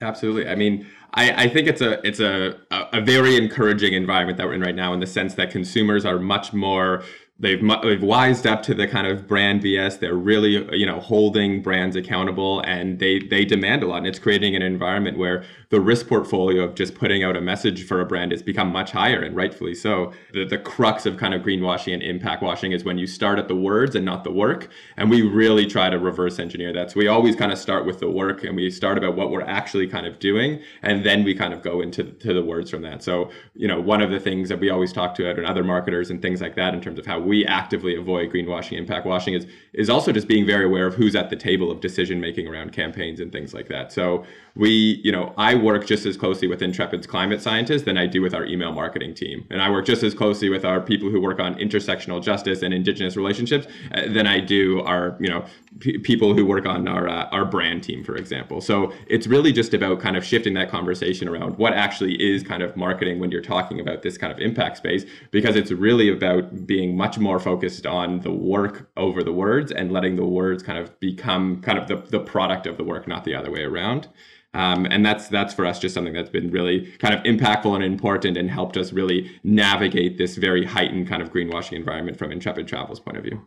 Absolutely. 0.00 0.48
I 0.48 0.54
mean, 0.54 0.86
I, 1.14 1.44
I 1.44 1.48
think 1.48 1.68
it's 1.68 1.80
a 1.80 2.06
it's 2.06 2.20
a 2.20 2.58
a 2.70 3.00
very 3.00 3.36
encouraging 3.36 3.94
environment 3.94 4.36
that 4.38 4.46
we're 4.46 4.54
in 4.54 4.60
right 4.60 4.74
now 4.74 4.92
in 4.92 5.00
the 5.00 5.06
sense 5.06 5.34
that 5.34 5.50
consumers 5.50 6.04
are 6.04 6.18
much 6.18 6.52
more 6.52 7.02
they've 7.38 7.62
they've 7.82 8.02
wised 8.02 8.46
up 8.46 8.62
to 8.62 8.74
the 8.74 8.88
kind 8.88 9.06
of 9.06 9.26
brand 9.26 9.62
BS. 9.62 10.00
They're 10.00 10.14
really 10.14 10.76
you 10.76 10.86
know 10.86 11.00
holding 11.00 11.62
brands 11.62 11.96
accountable, 11.96 12.60
and 12.60 12.98
they 12.98 13.18
they 13.18 13.44
demand 13.44 13.82
a 13.82 13.86
lot. 13.86 13.98
And 13.98 14.06
it's 14.06 14.18
creating 14.18 14.56
an 14.56 14.62
environment 14.62 15.18
where 15.18 15.44
the 15.68 15.80
risk 15.80 16.08
portfolio 16.08 16.62
of 16.62 16.74
just 16.74 16.94
putting 16.94 17.24
out 17.24 17.36
a 17.36 17.40
message 17.40 17.86
for 17.86 18.00
a 18.00 18.06
brand 18.06 18.30
has 18.30 18.42
become 18.42 18.72
much 18.72 18.92
higher, 18.92 19.22
and 19.22 19.36
rightfully 19.36 19.74
so. 19.74 20.12
The 20.32 20.44
the 20.44 20.58
crux 20.58 21.06
of 21.06 21.16
kind 21.16 21.34
of 21.34 21.42
greenwashing 21.42 21.92
and 21.92 22.02
impact 22.02 22.42
washing 22.42 22.72
is 22.72 22.84
when 22.84 22.98
you 22.98 23.06
start 23.06 23.38
at 23.38 23.48
the 23.48 23.56
words 23.56 23.94
and 23.94 24.04
not 24.04 24.24
the 24.24 24.32
work. 24.32 24.68
And 24.96 25.10
we 25.10 25.22
really 25.22 25.66
try 25.66 25.90
to 25.90 25.98
reverse 25.98 26.38
engineer 26.38 26.72
that. 26.72 26.92
So 26.92 26.98
we 26.98 27.08
always 27.08 27.36
kind 27.36 27.52
of 27.52 27.58
start 27.58 27.84
with 27.84 28.00
the 28.00 28.10
work, 28.10 28.44
and 28.44 28.56
we 28.56 28.70
start 28.70 28.96
about 28.96 29.16
what 29.16 29.30
we're 29.30 29.42
actually 29.42 29.88
kind 29.88 30.06
of 30.06 30.18
doing, 30.18 30.62
and 30.82 31.04
then 31.04 31.22
we 31.24 31.34
kind 31.34 31.52
of 31.52 31.62
go 31.62 31.80
into 31.80 32.04
to 32.04 32.32
the 32.32 32.42
words 32.42 32.70
from 32.70 32.82
that. 32.82 33.02
So 33.02 33.30
you 33.54 33.68
know 33.68 33.80
one 33.80 34.00
of 34.00 34.10
the 34.10 34.20
things 34.20 34.48
that 34.48 34.58
we 34.58 34.70
always 34.70 34.92
talk 34.92 35.14
to 35.16 35.26
and 35.28 35.44
other 35.44 35.64
marketers 35.64 36.10
and 36.10 36.22
things 36.22 36.40
like 36.40 36.54
that 36.56 36.72
in 36.72 36.80
terms 36.80 36.98
of 36.98 37.04
how 37.04 37.25
we 37.26 37.44
actively 37.46 37.96
avoid 37.96 38.32
greenwashing, 38.32 38.78
impact 38.78 39.06
washing 39.06 39.34
is 39.34 39.46
is 39.72 39.90
also 39.90 40.10
just 40.10 40.26
being 40.26 40.46
very 40.46 40.64
aware 40.64 40.86
of 40.86 40.94
who's 40.94 41.14
at 41.14 41.28
the 41.28 41.36
table 41.36 41.70
of 41.70 41.80
decision 41.80 42.18
making 42.18 42.46
around 42.48 42.72
campaigns 42.72 43.20
and 43.20 43.30
things 43.30 43.52
like 43.52 43.68
that. 43.68 43.92
So 43.92 44.24
we, 44.54 45.02
you 45.04 45.12
know, 45.12 45.34
I 45.36 45.54
work 45.54 45.86
just 45.86 46.06
as 46.06 46.16
closely 46.16 46.48
with 46.48 46.62
Intrepid's 46.62 47.06
climate 47.06 47.42
scientists 47.42 47.82
than 47.82 47.98
I 47.98 48.06
do 48.06 48.22
with 48.22 48.34
our 48.34 48.46
email 48.46 48.72
marketing 48.72 49.12
team, 49.14 49.46
and 49.50 49.60
I 49.60 49.68
work 49.70 49.84
just 49.84 50.02
as 50.02 50.14
closely 50.14 50.48
with 50.48 50.64
our 50.64 50.80
people 50.80 51.10
who 51.10 51.20
work 51.20 51.40
on 51.40 51.54
intersectional 51.56 52.22
justice 52.22 52.62
and 52.62 52.72
indigenous 52.72 53.16
relationships 53.16 53.66
uh, 53.92 54.02
than 54.12 54.26
I 54.26 54.40
do 54.40 54.80
our, 54.80 55.16
you 55.20 55.28
know, 55.28 55.44
p- 55.80 55.98
people 55.98 56.32
who 56.32 56.46
work 56.46 56.64
on 56.64 56.88
our 56.88 57.06
uh, 57.06 57.26
our 57.36 57.44
brand 57.44 57.82
team, 57.82 58.02
for 58.02 58.16
example. 58.16 58.60
So 58.60 58.92
it's 59.08 59.26
really 59.26 59.52
just 59.52 59.74
about 59.74 60.00
kind 60.00 60.16
of 60.16 60.24
shifting 60.24 60.54
that 60.54 60.70
conversation 60.70 61.28
around 61.28 61.58
what 61.58 61.74
actually 61.74 62.14
is 62.14 62.42
kind 62.42 62.62
of 62.62 62.76
marketing 62.76 63.20
when 63.20 63.30
you're 63.30 63.42
talking 63.42 63.78
about 63.80 64.02
this 64.02 64.16
kind 64.16 64.32
of 64.32 64.38
impact 64.38 64.78
space, 64.78 65.04
because 65.30 65.54
it's 65.56 65.70
really 65.70 66.08
about 66.10 66.66
being 66.66 66.96
much 66.96 67.15
more 67.18 67.38
focused 67.38 67.86
on 67.86 68.20
the 68.20 68.32
work 68.32 68.90
over 68.96 69.22
the 69.22 69.32
words 69.32 69.72
and 69.72 69.92
letting 69.92 70.16
the 70.16 70.24
words 70.24 70.62
kind 70.62 70.78
of 70.78 70.98
become 71.00 71.60
kind 71.62 71.78
of 71.78 71.88
the, 71.88 71.96
the 72.10 72.20
product 72.20 72.66
of 72.66 72.76
the 72.76 72.84
work, 72.84 73.06
not 73.06 73.24
the 73.24 73.34
other 73.34 73.50
way 73.50 73.62
around. 73.62 74.08
Um, 74.54 74.86
and 74.86 75.04
that's 75.04 75.28
that's 75.28 75.52
for 75.52 75.66
us 75.66 75.78
just 75.78 75.94
something 75.94 76.14
that's 76.14 76.30
been 76.30 76.50
really 76.50 76.90
kind 76.92 77.14
of 77.14 77.22
impactful 77.24 77.74
and 77.74 77.84
important 77.84 78.38
and 78.38 78.50
helped 78.50 78.78
us 78.78 78.90
really 78.90 79.38
navigate 79.44 80.16
this 80.16 80.36
very 80.36 80.64
heightened 80.64 81.08
kind 81.08 81.20
of 81.20 81.30
greenwashing 81.30 81.74
environment 81.74 82.16
from 82.18 82.32
Intrepid 82.32 82.66
Travel's 82.66 82.98
point 82.98 83.18
of 83.18 83.24
view. 83.24 83.46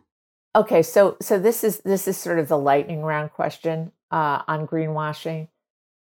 Okay, 0.54 0.82
so 0.82 1.16
so 1.20 1.36
this 1.38 1.64
is 1.64 1.78
this 1.80 2.06
is 2.06 2.16
sort 2.16 2.38
of 2.38 2.46
the 2.46 2.58
lightning 2.58 3.02
round 3.02 3.32
question 3.32 3.90
uh, 4.12 4.42
on 4.46 4.68
greenwashing. 4.68 5.48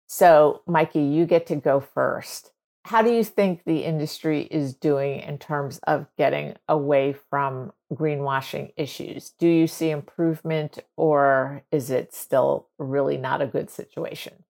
So, 0.07 0.63
Mikey, 0.67 1.03
you 1.03 1.27
get 1.27 1.47
to 1.47 1.57
go 1.57 1.81
first. 1.81 2.52
How 2.85 3.03
do 3.03 3.13
you 3.13 3.23
think 3.25 3.63
the 3.65 3.85
industry 3.85 4.43
is 4.43 4.75
doing 4.75 5.21
in 5.21 5.39
terms 5.39 5.79
of 5.87 6.07
getting 6.19 6.57
away 6.69 7.13
from 7.13 7.73
greenwashing 7.93 8.73
issues? 8.77 9.31
Do 9.39 9.47
you 9.47 9.67
see 9.67 9.91
improvement, 9.91 10.79
or 10.97 11.63
is 11.71 11.91
it 11.91 12.13
still 12.13 12.69
really 12.79 13.17
not 13.17 13.41
a 13.41 13.47
good 13.47 13.71
situation? 13.71 14.45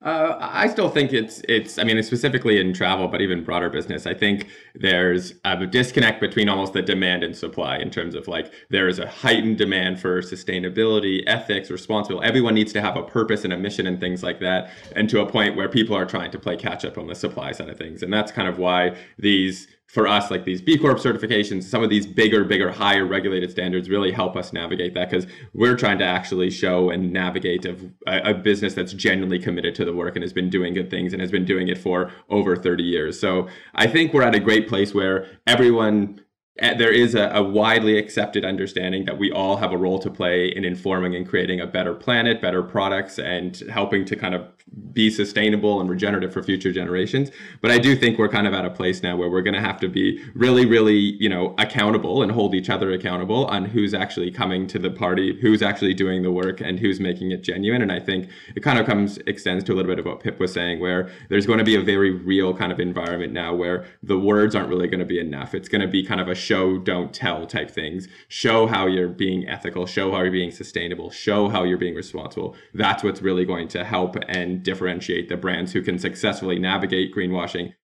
Uh, 0.00 0.36
I 0.38 0.68
still 0.68 0.88
think 0.88 1.12
it's 1.12 1.42
it's. 1.48 1.76
I 1.76 1.82
mean, 1.82 2.00
specifically 2.04 2.60
in 2.60 2.72
travel, 2.72 3.08
but 3.08 3.20
even 3.20 3.42
broader 3.42 3.68
business, 3.68 4.06
I 4.06 4.14
think 4.14 4.46
there's 4.76 5.34
a 5.44 5.66
disconnect 5.66 6.20
between 6.20 6.48
almost 6.48 6.72
the 6.72 6.82
demand 6.82 7.24
and 7.24 7.36
supply 7.36 7.78
in 7.78 7.90
terms 7.90 8.14
of 8.14 8.28
like 8.28 8.52
there 8.70 8.86
is 8.86 9.00
a 9.00 9.08
heightened 9.08 9.58
demand 9.58 9.98
for 9.98 10.22
sustainability, 10.22 11.24
ethics, 11.26 11.68
responsible. 11.68 12.22
Everyone 12.22 12.54
needs 12.54 12.72
to 12.74 12.80
have 12.80 12.96
a 12.96 13.02
purpose 13.02 13.42
and 13.42 13.52
a 13.52 13.58
mission 13.58 13.88
and 13.88 13.98
things 13.98 14.22
like 14.22 14.38
that, 14.38 14.70
and 14.94 15.10
to 15.10 15.20
a 15.20 15.26
point 15.26 15.56
where 15.56 15.68
people 15.68 15.96
are 15.96 16.06
trying 16.06 16.30
to 16.30 16.38
play 16.38 16.56
catch 16.56 16.84
up 16.84 16.96
on 16.96 17.08
the 17.08 17.16
supply 17.16 17.50
side 17.50 17.68
of 17.68 17.76
things, 17.76 18.00
and 18.00 18.12
that's 18.12 18.30
kind 18.30 18.46
of 18.46 18.56
why 18.56 18.96
these 19.18 19.66
for 19.88 20.06
us, 20.06 20.30
like 20.30 20.44
these 20.44 20.60
B 20.60 20.76
Corp 20.76 20.98
certifications, 20.98 21.62
some 21.64 21.82
of 21.82 21.88
these 21.88 22.06
bigger, 22.06 22.44
bigger, 22.44 22.70
higher 22.70 23.06
regulated 23.06 23.50
standards 23.50 23.88
really 23.88 24.12
help 24.12 24.36
us 24.36 24.52
navigate 24.52 24.92
that 24.92 25.10
because 25.10 25.26
we're 25.54 25.76
trying 25.76 25.98
to 25.98 26.04
actually 26.04 26.50
show 26.50 26.90
and 26.90 27.10
navigate 27.10 27.64
a, 27.64 27.74
a, 28.06 28.34
business 28.34 28.74
that's 28.74 28.92
genuinely 28.92 29.38
committed 29.38 29.74
to 29.74 29.86
the 29.86 29.94
work 29.94 30.14
and 30.14 30.22
has 30.22 30.32
been 30.32 30.50
doing 30.50 30.74
good 30.74 30.90
things 30.90 31.14
and 31.14 31.22
has 31.22 31.30
been 31.30 31.46
doing 31.46 31.68
it 31.68 31.78
for 31.78 32.12
over 32.28 32.54
30 32.54 32.82
years. 32.82 33.18
So 33.18 33.48
I 33.74 33.86
think 33.86 34.12
we're 34.12 34.22
at 34.22 34.34
a 34.34 34.40
great 34.40 34.68
place 34.68 34.92
where 34.92 35.26
everyone 35.46 36.20
there 36.58 36.92
is 36.92 37.14
a, 37.14 37.28
a, 37.28 37.42
widely 37.42 37.98
accepted 37.98 38.44
understanding 38.44 39.04
that 39.04 39.16
we 39.16 39.30
all 39.30 39.56
have 39.56 39.72
a 39.72 39.76
role 39.76 39.98
to 40.00 40.10
play 40.10 40.48
in 40.48 40.64
informing 40.64 41.14
and 41.14 41.28
creating 41.28 41.60
a 41.60 41.66
better 41.66 41.94
planet, 41.94 42.42
better 42.42 42.62
products, 42.62 43.18
and 43.18 43.62
helping 43.70 44.04
to 44.04 44.16
kind 44.16 44.34
of 44.34 44.46
be 44.92 45.10
sustainable 45.10 45.80
and 45.80 45.88
regenerative 45.88 46.32
for 46.32 46.42
future 46.42 46.72
generations. 46.72 47.30
But 47.60 47.70
I 47.70 47.78
do 47.78 47.96
think 47.96 48.18
we're 48.18 48.28
kind 48.28 48.46
of 48.46 48.54
at 48.54 48.64
a 48.64 48.70
place 48.70 49.02
now 49.02 49.16
where 49.16 49.30
we're 49.30 49.42
going 49.42 49.54
to 49.54 49.60
have 49.60 49.80
to 49.80 49.88
be 49.88 50.22
really, 50.34 50.66
really, 50.66 50.96
you 50.96 51.28
know, 51.28 51.54
accountable 51.58 52.22
and 52.22 52.32
hold 52.32 52.54
each 52.54 52.68
other 52.68 52.92
accountable 52.92 53.46
on 53.46 53.64
who's 53.64 53.94
actually 53.94 54.30
coming 54.30 54.66
to 54.68 54.78
the 54.78 54.90
party, 54.90 55.38
who's 55.40 55.62
actually 55.62 55.94
doing 55.94 56.22
the 56.22 56.32
work, 56.32 56.60
and 56.60 56.78
who's 56.80 57.00
making 57.00 57.30
it 57.30 57.42
genuine. 57.42 57.82
And 57.82 57.92
I 57.92 58.00
think 58.00 58.28
it 58.54 58.60
kind 58.60 58.78
of 58.78 58.86
comes 58.86 59.18
extends 59.26 59.64
to 59.64 59.72
a 59.72 59.74
little 59.74 59.90
bit 59.90 59.98
of 59.98 60.06
what 60.06 60.20
Pip 60.20 60.38
was 60.38 60.52
saying, 60.52 60.80
where 60.80 61.10
there's 61.28 61.46
going 61.46 61.58
to 61.58 61.64
be 61.64 61.76
a 61.76 61.82
very 61.82 62.10
real 62.10 62.54
kind 62.54 62.72
of 62.72 62.80
environment 62.80 63.32
now 63.32 63.54
where 63.54 63.86
the 64.02 64.18
words 64.18 64.54
aren't 64.54 64.68
really 64.68 64.88
going 64.88 65.00
to 65.00 65.06
be 65.06 65.18
enough. 65.18 65.54
It's 65.54 65.68
going 65.68 65.82
to 65.82 65.88
be 65.88 66.04
kind 66.04 66.20
of 66.20 66.28
a 66.28 66.34
show, 66.48 66.78
don't 66.78 67.12
tell 67.12 67.46
type 67.46 67.70
things. 67.70 68.08
Show 68.28 68.66
how 68.66 68.86
you're 68.86 69.08
being 69.08 69.46
ethical, 69.46 69.84
show 69.84 70.10
how 70.12 70.22
you're 70.22 70.32
being 70.32 70.50
sustainable, 70.50 71.10
show 71.10 71.48
how 71.48 71.64
you're 71.64 71.76
being 71.76 71.94
responsible. 71.94 72.56
That's 72.72 73.04
what's 73.04 73.20
really 73.20 73.44
going 73.44 73.68
to 73.68 73.84
help 73.84 74.16
and 74.28 74.62
differentiate 74.62 75.28
the 75.28 75.36
brands 75.36 75.72
who 75.72 75.82
can 75.82 75.98
successfully 75.98 76.58
navigate 76.58 77.14
greenwashing. 77.14 77.74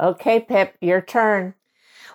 Okay, 0.00 0.40
Pip, 0.40 0.76
your 0.80 1.00
turn. 1.00 1.54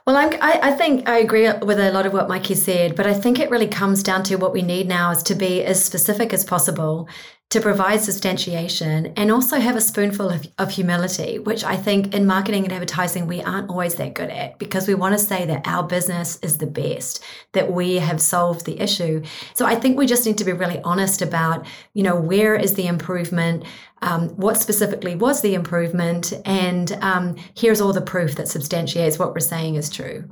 Well, 0.06 0.16
I'm, 0.16 0.34
I, 0.42 0.60
I 0.70 0.72
think 0.72 1.10
I 1.10 1.18
agree 1.18 1.52
with 1.52 1.80
a 1.80 1.92
lot 1.92 2.06
of 2.06 2.14
what 2.14 2.30
Mikey 2.30 2.56
said, 2.56 2.96
but 2.96 3.06
I 3.06 3.14
think 3.14 3.40
it 3.40 3.50
really 3.50 3.68
comes 3.68 4.04
down 4.04 4.24
to 4.24 4.38
what 4.38 4.54
we 4.54 4.62
need 4.62 4.88
now 4.88 5.12
is 5.12 5.22
to 5.24 5.36
be 5.36 5.64
as 5.64 5.84
specific 5.84 6.32
as 6.32 6.46
possible 6.46 7.10
to 7.50 7.62
provide 7.62 8.02
substantiation 8.02 9.06
and 9.16 9.32
also 9.32 9.58
have 9.58 9.78
a 9.78 9.82
spoonful 9.82 10.30
of, 10.30 10.46
of, 10.58 10.70
humility, 10.70 11.40
which 11.40 11.64
I 11.64 11.78
think 11.78 12.14
in 12.14 12.26
marketing 12.26 12.66
and 12.66 12.74
advertising 12.74 13.26
we 13.26 13.42
aren't 13.42 13.70
always 13.70 13.96
that 13.96 14.16
good 14.16 14.30
at 14.30 14.60
because 14.60 14.86
we 14.86 14.96
want 14.96 15.18
to 15.18 15.26
say 15.26 15.46
that 15.46 15.66
our 15.66 15.84
business 15.84 16.38
is 16.42 16.58
the 16.58 16.68
best, 16.68 17.24
that 17.54 17.72
we 17.72 17.96
have 17.96 18.20
solved 18.20 18.66
the 18.66 18.82
issue. 18.82 19.24
So 19.54 19.66
I 19.66 19.76
think 19.76 19.98
we 19.98 20.06
just 20.06 20.26
need 20.26 20.38
to 20.40 20.44
be 20.44 20.52
really 20.52 20.82
honest 20.82 21.22
about, 21.22 21.66
you 21.94 22.04
know, 22.04 22.20
where 22.20 22.56
is 22.56 22.74
the 22.74 22.88
improvement, 22.88 23.64
um, 24.02 24.28
what 24.36 24.58
specifically 24.58 25.16
was 25.16 25.42
the 25.42 25.56
improvement, 25.56 26.34
and 26.44 26.92
um, 27.02 27.38
here's 27.56 27.80
all 27.80 27.94
the 27.94 28.02
proof 28.02 28.36
that 28.36 28.50
substantiates 28.50 29.18
what 29.18 29.34
we're 29.34 29.40
saying 29.40 29.76
is 29.76 29.90
true. 29.90 30.30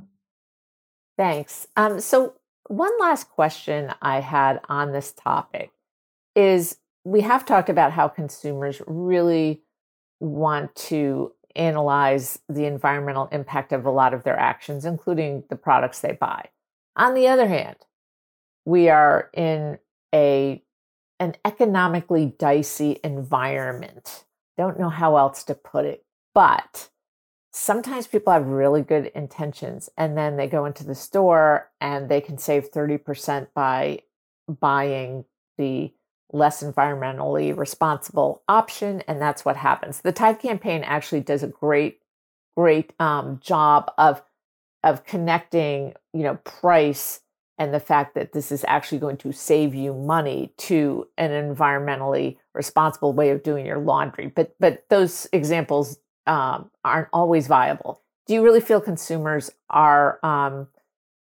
Thanks. 1.17 1.65
Um, 1.77 2.01
so 2.01 2.33
one 2.67 2.91
last 2.99 3.29
question 3.29 3.93
I 4.01 4.19
had 4.19 4.59
on 4.67 4.91
this 4.91 5.13
topic 5.13 5.71
is 6.35 6.77
we 7.05 7.21
have 7.21 7.45
talked 7.45 7.69
about 7.69 7.93
how 7.93 8.07
consumers 8.09 8.81
really 8.87 9.61
want 10.19 10.75
to 10.75 11.31
analyze 11.55 12.39
the 12.49 12.65
environmental 12.65 13.29
impact 13.31 13.71
of 13.71 13.85
a 13.85 13.91
lot 13.91 14.13
of 14.13 14.23
their 14.23 14.37
actions, 14.37 14.83
including 14.83 15.43
the 15.49 15.55
products 15.55 16.01
they 16.01 16.11
buy. 16.11 16.49
On 16.97 17.13
the 17.13 17.27
other 17.27 17.47
hand, 17.47 17.77
we 18.65 18.89
are 18.89 19.29
in 19.33 19.77
a 20.13 20.61
an 21.19 21.35
economically 21.45 22.35
dicey 22.37 22.99
environment. 23.01 24.25
Don't 24.57 24.79
know 24.79 24.89
how 24.89 25.15
else 25.15 25.45
to 25.45 25.55
put 25.55 25.85
it, 25.85 26.03
but 26.33 26.89
sometimes 27.53 28.05
people 28.05 28.33
have 28.33 28.47
really 28.47 28.81
good 28.81 29.05
intentions 29.15 29.89
and 29.97 30.17
then 30.17 30.35
they 30.35 30.47
go 30.47 30.65
into 30.65 30.83
the 30.83 30.95
store 30.95 31.71
and 31.79 32.09
they 32.09 32.19
can 32.19 32.37
save 32.37 32.69
30% 32.69 33.47
by 33.55 33.99
buying 34.59 35.23
the 35.57 35.93
less 36.31 36.63
environmentally 36.63 37.55
responsible 37.55 38.43
option, 38.47 39.01
and 39.07 39.21
that's 39.21 39.45
what 39.45 39.57
happens. 39.57 40.01
The 40.01 40.11
Tide 40.11 40.39
campaign 40.39 40.83
actually 40.83 41.21
does 41.21 41.43
a 41.43 41.47
great, 41.47 41.99
great 42.55 42.93
um, 42.99 43.39
job 43.41 43.91
of 43.97 44.21
of 44.83 45.03
connecting, 45.03 45.93
you 46.13 46.21
know, 46.21 46.35
price 46.43 47.21
and 47.57 47.73
the 47.73 47.79
fact 47.79 48.15
that 48.15 48.33
this 48.33 48.51
is 48.51 48.63
actually 48.67 48.99
going 48.99 49.17
to 49.17 49.31
save 49.31 49.73
you 49.73 49.93
money 49.93 50.53
to 50.57 51.07
an 51.17 51.31
environmentally 51.31 52.37
responsible 52.53 53.13
way 53.13 53.29
of 53.29 53.43
doing 53.43 53.65
your 53.65 53.79
laundry. 53.79 54.27
But 54.27 54.55
but 54.59 54.85
those 54.89 55.27
examples 55.31 55.97
um, 56.27 56.69
aren't 56.83 57.07
always 57.13 57.47
viable. 57.47 58.01
Do 58.27 58.33
you 58.33 58.43
really 58.43 58.61
feel 58.61 58.81
consumers 58.81 59.51
are 59.69 60.19
um, 60.23 60.67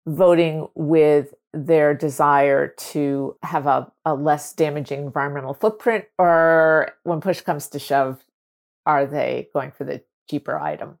voting 0.06 0.68
with 0.74 1.34
their 1.54 1.94
desire 1.94 2.68
to 2.68 3.36
have 3.42 3.66
a, 3.66 3.90
a 4.04 4.14
less 4.14 4.52
damaging 4.52 5.00
environmental 5.04 5.54
footprint, 5.54 6.06
or 6.18 6.92
when 7.04 7.20
push 7.20 7.40
comes 7.40 7.68
to 7.68 7.78
shove, 7.78 8.24
are 8.86 9.06
they 9.06 9.48
going 9.54 9.70
for 9.70 9.84
the 9.84 10.02
cheaper 10.28 10.58
item? 10.58 10.98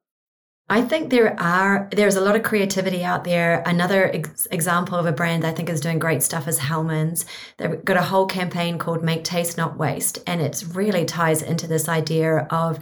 I 0.66 0.80
think 0.80 1.10
there 1.10 1.38
are 1.38 1.90
there's 1.92 2.16
a 2.16 2.22
lot 2.22 2.36
of 2.36 2.42
creativity 2.42 3.04
out 3.04 3.24
there. 3.24 3.62
Another 3.66 4.10
ex- 4.14 4.46
example 4.50 4.96
of 4.96 5.04
a 5.04 5.12
brand 5.12 5.44
I 5.44 5.52
think 5.52 5.68
is 5.68 5.80
doing 5.80 5.98
great 5.98 6.22
stuff 6.22 6.48
is 6.48 6.58
Hellmann's. 6.58 7.26
They've 7.58 7.84
got 7.84 7.98
a 7.98 8.02
whole 8.02 8.24
campaign 8.24 8.78
called 8.78 9.04
"Make 9.04 9.24
Taste 9.24 9.58
Not 9.58 9.76
Waste," 9.76 10.20
and 10.26 10.40
it 10.40 10.64
really 10.72 11.04
ties 11.04 11.42
into 11.42 11.66
this 11.66 11.86
idea 11.86 12.46
of 12.50 12.78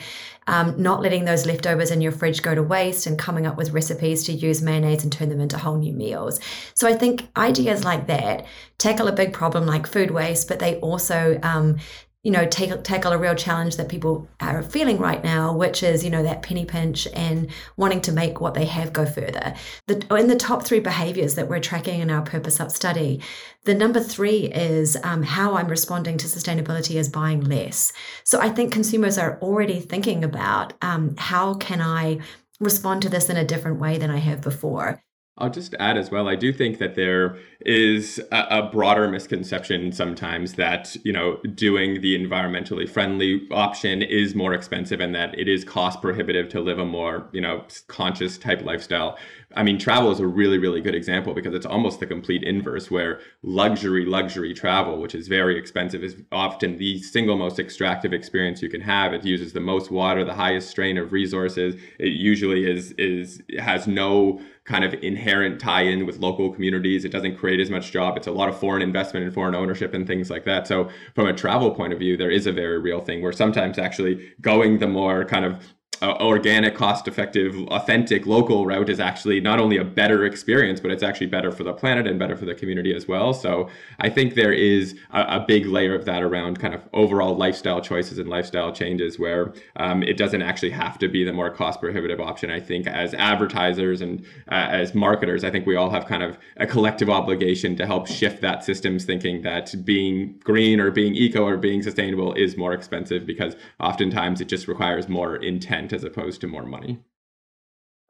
um, 0.46 0.80
not 0.80 1.02
letting 1.02 1.24
those 1.24 1.44
leftovers 1.44 1.90
in 1.90 2.00
your 2.00 2.12
fridge 2.12 2.40
go 2.42 2.54
to 2.54 2.62
waste 2.62 3.06
and 3.06 3.18
coming 3.18 3.46
up 3.46 3.56
with 3.56 3.72
recipes 3.72 4.24
to 4.24 4.32
use 4.32 4.62
mayonnaise 4.62 5.02
and 5.02 5.12
turn 5.12 5.28
them 5.28 5.40
into 5.40 5.58
whole 5.58 5.76
new 5.76 5.92
meals. 5.92 6.38
So 6.74 6.86
I 6.86 6.94
think 6.94 7.28
ideas 7.36 7.82
like 7.84 8.06
that 8.06 8.46
tackle 8.78 9.08
a 9.08 9.12
big 9.12 9.32
problem 9.32 9.66
like 9.66 9.88
food 9.88 10.12
waste, 10.12 10.46
but 10.46 10.60
they 10.60 10.76
also 10.76 11.38
um, 11.42 11.78
you 12.22 12.30
know, 12.30 12.46
take, 12.46 12.84
tackle 12.84 13.12
a 13.12 13.18
real 13.18 13.34
challenge 13.34 13.76
that 13.76 13.88
people 13.88 14.28
are 14.40 14.62
feeling 14.62 14.98
right 14.98 15.24
now, 15.24 15.52
which 15.52 15.82
is, 15.82 16.04
you 16.04 16.10
know, 16.10 16.22
that 16.22 16.42
penny 16.42 16.64
pinch 16.64 17.08
and 17.14 17.50
wanting 17.76 18.00
to 18.00 18.12
make 18.12 18.40
what 18.40 18.54
they 18.54 18.64
have 18.64 18.92
go 18.92 19.04
further. 19.04 19.54
The, 19.88 20.06
in 20.14 20.28
the 20.28 20.36
top 20.36 20.62
three 20.62 20.78
behaviors 20.78 21.34
that 21.34 21.48
we're 21.48 21.58
tracking 21.58 22.00
in 22.00 22.10
our 22.10 22.22
Purpose 22.22 22.60
Up 22.60 22.70
study, 22.70 23.20
the 23.64 23.74
number 23.74 23.98
three 23.98 24.46
is 24.52 24.96
um, 25.02 25.24
how 25.24 25.56
I'm 25.56 25.68
responding 25.68 26.16
to 26.18 26.26
sustainability 26.26 26.94
is 26.94 27.08
buying 27.08 27.40
less. 27.40 27.92
So 28.22 28.40
I 28.40 28.50
think 28.50 28.72
consumers 28.72 29.18
are 29.18 29.38
already 29.40 29.80
thinking 29.80 30.22
about 30.22 30.74
um, 30.80 31.16
how 31.16 31.54
can 31.54 31.80
I 31.80 32.20
respond 32.60 33.02
to 33.02 33.08
this 33.08 33.28
in 33.28 33.36
a 33.36 33.44
different 33.44 33.80
way 33.80 33.98
than 33.98 34.10
I 34.10 34.18
have 34.18 34.40
before. 34.40 35.02
I'll 35.38 35.50
just 35.50 35.74
add 35.80 35.96
as 35.96 36.10
well. 36.10 36.28
I 36.28 36.36
do 36.36 36.52
think 36.52 36.78
that 36.78 36.94
there 36.94 37.38
is 37.66 38.20
a, 38.30 38.46
a, 38.50 38.62
broader 38.62 39.08
misconception 39.08 39.92
sometimes 39.92 40.54
that 40.54 40.96
you 41.04 41.12
know 41.12 41.36
doing 41.54 42.00
the 42.00 42.16
environmentally 42.16 42.88
friendly 42.88 43.46
option 43.50 44.02
is 44.02 44.34
more 44.34 44.54
expensive 44.54 45.00
and 45.00 45.14
that 45.14 45.38
it 45.38 45.48
is 45.48 45.64
cost 45.64 46.00
prohibitive 46.00 46.48
to 46.48 46.60
live 46.60 46.78
a 46.78 46.84
more 46.84 47.28
you 47.32 47.40
know 47.40 47.64
conscious 47.88 48.38
type 48.38 48.62
lifestyle. 48.62 49.18
I 49.54 49.62
mean, 49.62 49.78
travel 49.78 50.10
is 50.10 50.20
a 50.20 50.26
really 50.26 50.58
really 50.58 50.80
good 50.80 50.94
example 50.94 51.34
because 51.34 51.54
it's 51.54 51.66
almost 51.66 52.00
the 52.00 52.06
complete 52.06 52.42
inverse, 52.42 52.90
where 52.90 53.20
luxury 53.42 54.04
luxury 54.04 54.54
travel, 54.54 55.00
which 55.00 55.14
is 55.14 55.28
very 55.28 55.58
expensive, 55.58 56.02
is 56.02 56.16
often 56.32 56.78
the 56.78 57.02
single 57.02 57.36
most 57.36 57.58
extractive 57.58 58.12
experience 58.12 58.62
you 58.62 58.70
can 58.70 58.80
have. 58.80 59.12
It 59.12 59.24
uses 59.24 59.52
the 59.52 59.60
most 59.60 59.90
water, 59.90 60.24
the 60.24 60.34
highest 60.34 60.70
strain 60.70 60.96
of 60.96 61.12
resources. 61.12 61.74
It 61.98 62.12
usually 62.12 62.70
is 62.70 62.92
is 62.92 63.42
has 63.58 63.86
no 63.86 64.40
kind 64.64 64.84
of 64.84 64.94
inherent 65.02 65.60
tie-in 65.60 66.06
with 66.06 66.18
local 66.18 66.52
communities. 66.52 67.04
It 67.04 67.10
doesn't 67.10 67.36
create 67.36 67.51
as 67.60 67.70
much 67.70 67.92
job. 67.92 68.16
It's 68.16 68.26
a 68.26 68.32
lot 68.32 68.48
of 68.48 68.58
foreign 68.58 68.82
investment 68.82 69.24
and 69.24 69.34
foreign 69.34 69.54
ownership 69.54 69.94
and 69.94 70.06
things 70.06 70.30
like 70.30 70.44
that. 70.44 70.66
So 70.66 70.90
from 71.14 71.26
a 71.26 71.32
travel 71.32 71.70
point 71.70 71.92
of 71.92 71.98
view, 71.98 72.16
there 72.16 72.30
is 72.30 72.46
a 72.46 72.52
very 72.52 72.78
real 72.78 73.00
thing 73.00 73.22
where 73.22 73.32
sometimes 73.32 73.78
actually 73.78 74.32
going 74.40 74.78
the 74.78 74.88
more 74.88 75.24
kind 75.24 75.44
of 75.44 75.74
uh, 76.02 76.16
organic, 76.20 76.74
cost 76.74 77.06
effective, 77.06 77.56
authentic, 77.68 78.26
local 78.26 78.66
route 78.66 78.88
is 78.88 78.98
actually 78.98 79.40
not 79.40 79.60
only 79.60 79.76
a 79.76 79.84
better 79.84 80.24
experience, 80.24 80.80
but 80.80 80.90
it's 80.90 81.02
actually 81.02 81.28
better 81.28 81.52
for 81.52 81.62
the 81.62 81.72
planet 81.72 82.08
and 82.08 82.18
better 82.18 82.36
for 82.36 82.44
the 82.44 82.54
community 82.54 82.94
as 82.94 83.06
well. 83.06 83.32
So 83.32 83.68
I 84.00 84.08
think 84.08 84.34
there 84.34 84.52
is 84.52 84.98
a, 85.12 85.20
a 85.36 85.44
big 85.46 85.66
layer 85.66 85.94
of 85.94 86.04
that 86.06 86.24
around 86.24 86.58
kind 86.58 86.74
of 86.74 86.82
overall 86.92 87.36
lifestyle 87.36 87.80
choices 87.80 88.18
and 88.18 88.28
lifestyle 88.28 88.72
changes 88.72 89.16
where 89.18 89.54
um, 89.76 90.02
it 90.02 90.16
doesn't 90.16 90.42
actually 90.42 90.70
have 90.70 90.98
to 90.98 91.08
be 91.08 91.22
the 91.22 91.32
more 91.32 91.50
cost 91.50 91.80
prohibitive 91.80 92.20
option. 92.20 92.50
I 92.50 92.58
think 92.58 92.88
as 92.88 93.14
advertisers 93.14 94.00
and 94.00 94.24
uh, 94.50 94.66
as 94.70 94.96
marketers, 94.96 95.44
I 95.44 95.50
think 95.50 95.66
we 95.66 95.76
all 95.76 95.90
have 95.90 96.06
kind 96.06 96.24
of 96.24 96.36
a 96.56 96.66
collective 96.66 97.10
obligation 97.10 97.76
to 97.76 97.86
help 97.86 98.08
shift 98.08 98.40
that 98.40 98.64
systems 98.64 99.04
thinking 99.04 99.42
that 99.42 99.72
being 99.84 100.40
green 100.42 100.80
or 100.80 100.90
being 100.90 101.14
eco 101.14 101.44
or 101.44 101.56
being 101.56 101.80
sustainable 101.80 102.32
is 102.34 102.56
more 102.56 102.72
expensive 102.72 103.24
because 103.24 103.54
oftentimes 103.78 104.40
it 104.40 104.48
just 104.48 104.66
requires 104.66 105.08
more 105.08 105.36
intent 105.36 105.91
as 105.92 106.04
opposed 106.04 106.40
to 106.40 106.46
more 106.46 106.64
money. 106.64 107.00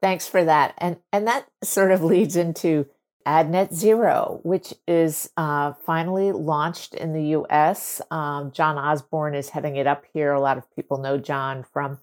Thanks 0.01 0.27
for 0.27 0.43
that. 0.43 0.73
And 0.77 0.97
and 1.11 1.27
that 1.27 1.47
sort 1.63 1.91
of 1.91 2.03
leads 2.13 2.35
into 2.35 2.87
AdNet 3.25 3.73
Zero, 3.73 4.41
which 4.43 4.73
is 4.87 5.29
uh, 5.37 5.73
finally 5.85 6.31
launched 6.31 6.93
in 6.93 7.13
the 7.13 7.23
U.S. 7.29 8.01
Um, 8.11 8.51
John 8.51 8.77
Osborne 8.77 9.33
is 9.33 9.49
heading 9.49 9.77
it 9.77 9.87
up 9.87 10.03
here. 10.13 10.33
A 10.33 10.41
lot 10.41 10.57
of 10.57 10.75
people 10.75 10.97
know 10.97 11.17
John 11.17 11.63
from 11.63 11.99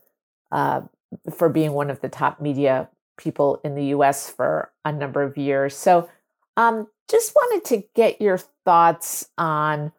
uh, 0.50 0.82
for 1.30 1.48
being 1.48 1.72
one 1.72 1.90
of 1.90 2.00
the 2.00 2.08
top 2.08 2.40
media 2.40 2.88
people 3.16 3.60
in 3.62 3.74
the 3.74 3.86
US 3.86 4.30
for 4.30 4.72
a 4.84 4.92
number 4.92 5.22
of 5.22 5.36
years. 5.36 5.76
So, 5.76 6.08
um, 6.56 6.88
just 7.08 7.34
wanted 7.34 7.64
to 7.66 7.84
get 7.94 8.20
your 8.20 8.38
thoughts 8.64 9.28
on 9.36 9.92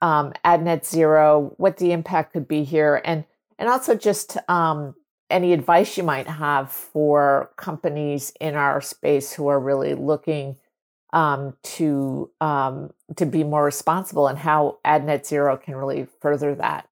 um, 0.00 0.32
AdNet 0.44 0.84
Zero, 0.84 1.54
what 1.56 1.76
the 1.76 1.92
impact 1.92 2.32
could 2.32 2.48
be 2.48 2.64
here, 2.64 3.00
and 3.04 3.24
and 3.58 3.68
also 3.68 3.94
just 3.94 4.36
um, 4.48 4.94
any 5.30 5.52
advice 5.52 5.96
you 5.96 6.02
might 6.02 6.26
have 6.26 6.70
for 6.70 7.50
companies 7.56 8.32
in 8.40 8.54
our 8.54 8.80
space 8.80 9.32
who 9.32 9.48
are 9.48 9.60
really 9.60 9.94
looking 9.94 10.56
um, 11.12 11.56
to 11.62 12.30
um, 12.40 12.92
to 13.16 13.24
be 13.24 13.44
more 13.44 13.64
responsible 13.64 14.26
and 14.26 14.38
how 14.38 14.78
AdNet 14.84 15.24
Zero 15.24 15.56
can 15.56 15.76
really 15.76 16.06
further 16.20 16.54
that. 16.56 16.88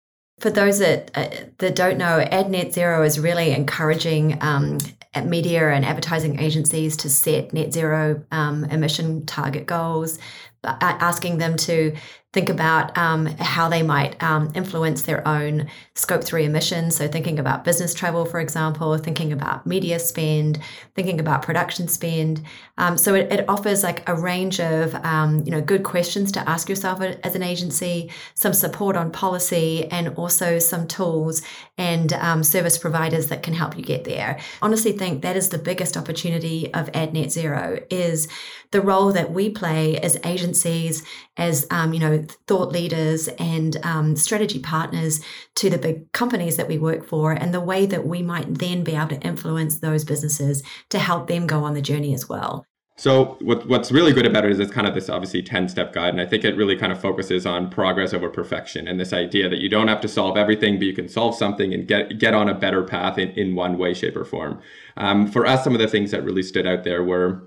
For 0.41 0.51
those 0.51 0.79
that 0.81 1.11
uh, 1.15 1.29
that 1.59 1.77
don't 1.77 1.99
know, 1.99 2.27
AdNet 2.31 2.73
Zero 2.73 3.03
is 3.03 3.21
really 3.21 3.53
encouraging 3.53 4.39
um, 4.41 4.79
media 5.25 5.71
and 5.71 5.85
advertising 5.85 6.41
agencies 6.41 6.97
to 6.99 7.11
set 7.11 7.53
net 7.53 7.73
zero 7.73 8.23
um, 8.31 8.65
emission 8.67 9.25
target 9.25 9.67
goals, 9.67 10.19
asking 10.65 11.39
them 11.39 11.57
to 11.57 11.95
think 12.33 12.49
about 12.49 12.97
um, 12.99 13.27
how 13.27 13.69
they 13.69 13.83
might 13.83 14.23
um, 14.23 14.53
influence 14.55 15.03
their 15.03 15.27
own 15.27 15.69
scope 15.95 16.23
3 16.23 16.45
emissions. 16.45 16.97
So, 16.97 17.09
thinking 17.09 17.39
about 17.39 17.65
business 17.65 17.95
travel, 17.95 18.27
for 18.27 18.41
example, 18.41 18.97
thinking 18.99 19.33
about 19.33 19.67
media 19.67 19.99
spend, 19.99 20.59
thinking 20.95 21.19
about 21.19 21.43
production 21.43 21.89
spend. 21.89 22.43
Um, 22.77 22.99
so, 22.99 23.15
it, 23.15 23.33
it, 23.33 23.49
offers 23.49 23.83
like 23.83 24.07
a 24.09 24.15
range 24.15 24.61
of 24.61 24.95
um, 24.97 25.43
you 25.47 25.51
know 25.51 25.61
good 25.61 25.83
questions 25.83 26.31
to 26.33 26.49
ask 26.49 26.69
yourself 26.69 27.01
as 27.01 27.35
an 27.35 27.43
agency, 27.43 28.11
some 28.35 28.53
support 28.53 28.97
on 28.97 29.11
policy, 29.11 29.87
and 29.91 30.09
also 30.17 30.59
some 30.59 30.87
tools 30.87 31.43
and 31.79 32.13
um, 32.15 32.43
service 32.43 32.77
providers 32.77 33.29
that 33.29 33.43
can 33.43 33.55
help 33.55 33.77
you 33.79 33.83
get 33.83 34.05
there. 34.05 34.39
Honestly, 34.61 34.93
think 34.93 35.23
that 35.23 35.37
is 35.37 35.49
the 35.51 35.59
biggest 35.59 35.97
opportunity 35.97 36.73
of 36.75 36.91
AdNet 36.93 37.31
Zero 37.31 37.79
is 37.91 38.29
the 38.71 38.81
role 38.81 39.13
that 39.13 39.33
we 39.33 39.51
play 39.51 39.97
as 39.99 40.19
agencies, 40.25 41.05
as 41.37 41.67
um, 41.71 41.93
you 41.93 42.01
know, 42.01 42.25
thought 42.47 42.73
leaders 42.73 43.29
and 43.39 43.77
um, 43.85 44.17
strategy 44.17 44.59
partners 44.59 45.21
to 45.57 45.71
the 45.71 45.79
big 45.79 46.11
companies 46.13 46.57
that 46.57 46.69
we 46.69 46.79
work 46.79 47.07
for, 47.07 47.33
and 47.33 47.53
the 47.53 47.61
way 47.61 47.87
that 47.87 48.07
we 48.07 48.23
might 48.23 48.59
then 48.59 48.85
be 48.85 48.95
able 48.95 49.09
to 49.09 49.21
influence 49.21 49.79
those 49.79 50.05
businesses 50.05 50.63
to 50.91 50.99
help 50.99 51.29
them 51.29 51.47
go 51.47 51.65
on 51.65 51.75
the 51.75 51.83
journey 51.83 52.15
as 52.15 52.29
well. 52.29 52.65
So 52.99 53.37
what, 53.43 53.69
what's 53.69 53.93
really 53.93 54.15
good 54.15 54.25
about 54.25 54.47
it 54.47 54.53
is 54.53 54.59
it's 54.59 54.73
kind 54.73 54.87
of 54.87 54.95
this 54.95 55.11
obviously 55.11 55.43
10 55.43 55.69
step 55.69 55.93
guide. 55.93 56.09
And 56.09 56.21
I 56.21 56.25
think 56.25 56.45
it 56.45 56.57
really 56.57 56.77
kind 56.77 56.93
of 56.93 57.01
focuses 57.01 57.45
on 57.45 57.69
progress 57.69 58.15
over 58.15 58.31
perfection 58.31 58.89
and 58.89 58.99
this 58.99 59.13
idea 59.13 59.51
that 59.51 59.59
you 59.59 59.69
don't 59.69 59.89
have 59.89 60.01
to 60.01 60.09
solve 60.09 60.39
everything, 60.39 60.79
but 60.79 60.87
you 60.87 60.95
can 60.95 61.09
solve 61.09 61.35
something 61.35 61.75
and 61.75 61.87
get, 61.87 62.19
get 62.19 62.33
on 62.33 62.49
a 62.49 62.55
better 62.55 62.83
path 62.83 63.19
in, 63.19 63.29
in 63.31 63.55
one 63.55 63.77
way, 63.77 63.93
shape 63.93 64.17
or 64.17 64.25
form. 64.25 64.61
Um, 64.97 65.31
for 65.31 65.45
us, 65.45 65.63
some 65.63 65.75
of 65.75 65.81
the 65.81 65.89
things 65.89 66.11
that 66.13 66.25
really 66.25 66.43
stood 66.43 66.67
out 66.67 66.85
there 66.85 67.05
were 67.05 67.43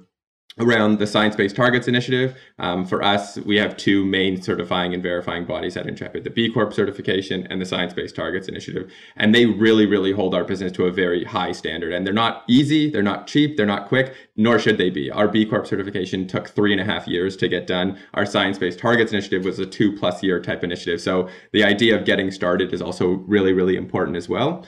around 0.60 1.00
the 1.00 1.08
Science 1.08 1.36
Based 1.36 1.56
Targets 1.56 1.88
Initiative. 1.88 2.38
Um, 2.60 2.86
for 2.86 3.02
us, 3.04 3.38
we 3.38 3.56
have 3.58 3.78
two 3.78 4.06
main 4.06 4.41
certifying 4.41 4.93
and 4.93 5.02
verifying 5.02 5.45
bodies 5.45 5.78
at 5.78 5.88
Intrepid 5.88 6.24
the 6.24 6.30
B 6.30 6.52
Corp 6.52 6.74
certification 6.74 7.48
and 7.50 7.62
the 7.62 7.65
Science 7.65 7.93
Based 7.93 8.15
Targets 8.15 8.48
Initiative. 8.48 8.91
And 9.15 9.34
they 9.34 9.45
really, 9.45 9.86
really 9.86 10.12
hold 10.12 10.36
our 10.36 10.43
business 10.43 10.72
to 10.74 10.86
a 10.86 10.91
very 10.91 11.24
high 11.24 11.54
standard. 11.54 11.93
And 11.93 12.06
they're 12.06 12.13
not 12.13 12.43
easy, 12.48 12.89
they're 12.89 13.02
not 13.02 13.28
cheap, 13.28 13.56
they're 13.56 13.65
not 13.65 13.88
quick, 13.88 14.13
nor 14.36 14.60
should 14.60 14.78
they 14.78 14.89
be. 14.89 15.10
Our 15.10 15.28
B 15.28 15.45
Corp 15.45 15.65
certification 15.65 16.28
took 16.28 16.50
three 16.50 16.72
and 16.72 16.82
a 16.82 16.86
half 16.86 17.08
years 17.08 17.38
to 17.38 17.48
get 17.48 17.67
done. 17.67 17.98
Our 18.13 18.26
Science 18.26 18.58
Based 18.58 18.80
Targets 18.80 19.12
Initiative 19.12 19.45
was 19.45 19.60
a 19.60 19.65
two 19.65 19.95
plus 19.95 20.22
year 20.22 20.41
type 20.41 20.63
initiative. 20.63 21.02
So 21.02 21.30
the 21.54 21.63
idea 21.63 21.98
of 21.98 22.06
getting 22.06 22.32
started 22.32 22.74
is 22.74 22.82
also 22.82 23.08
really, 23.28 23.54
really 23.54 23.76
important 23.76 24.17
as 24.17 24.28
well. 24.28 24.65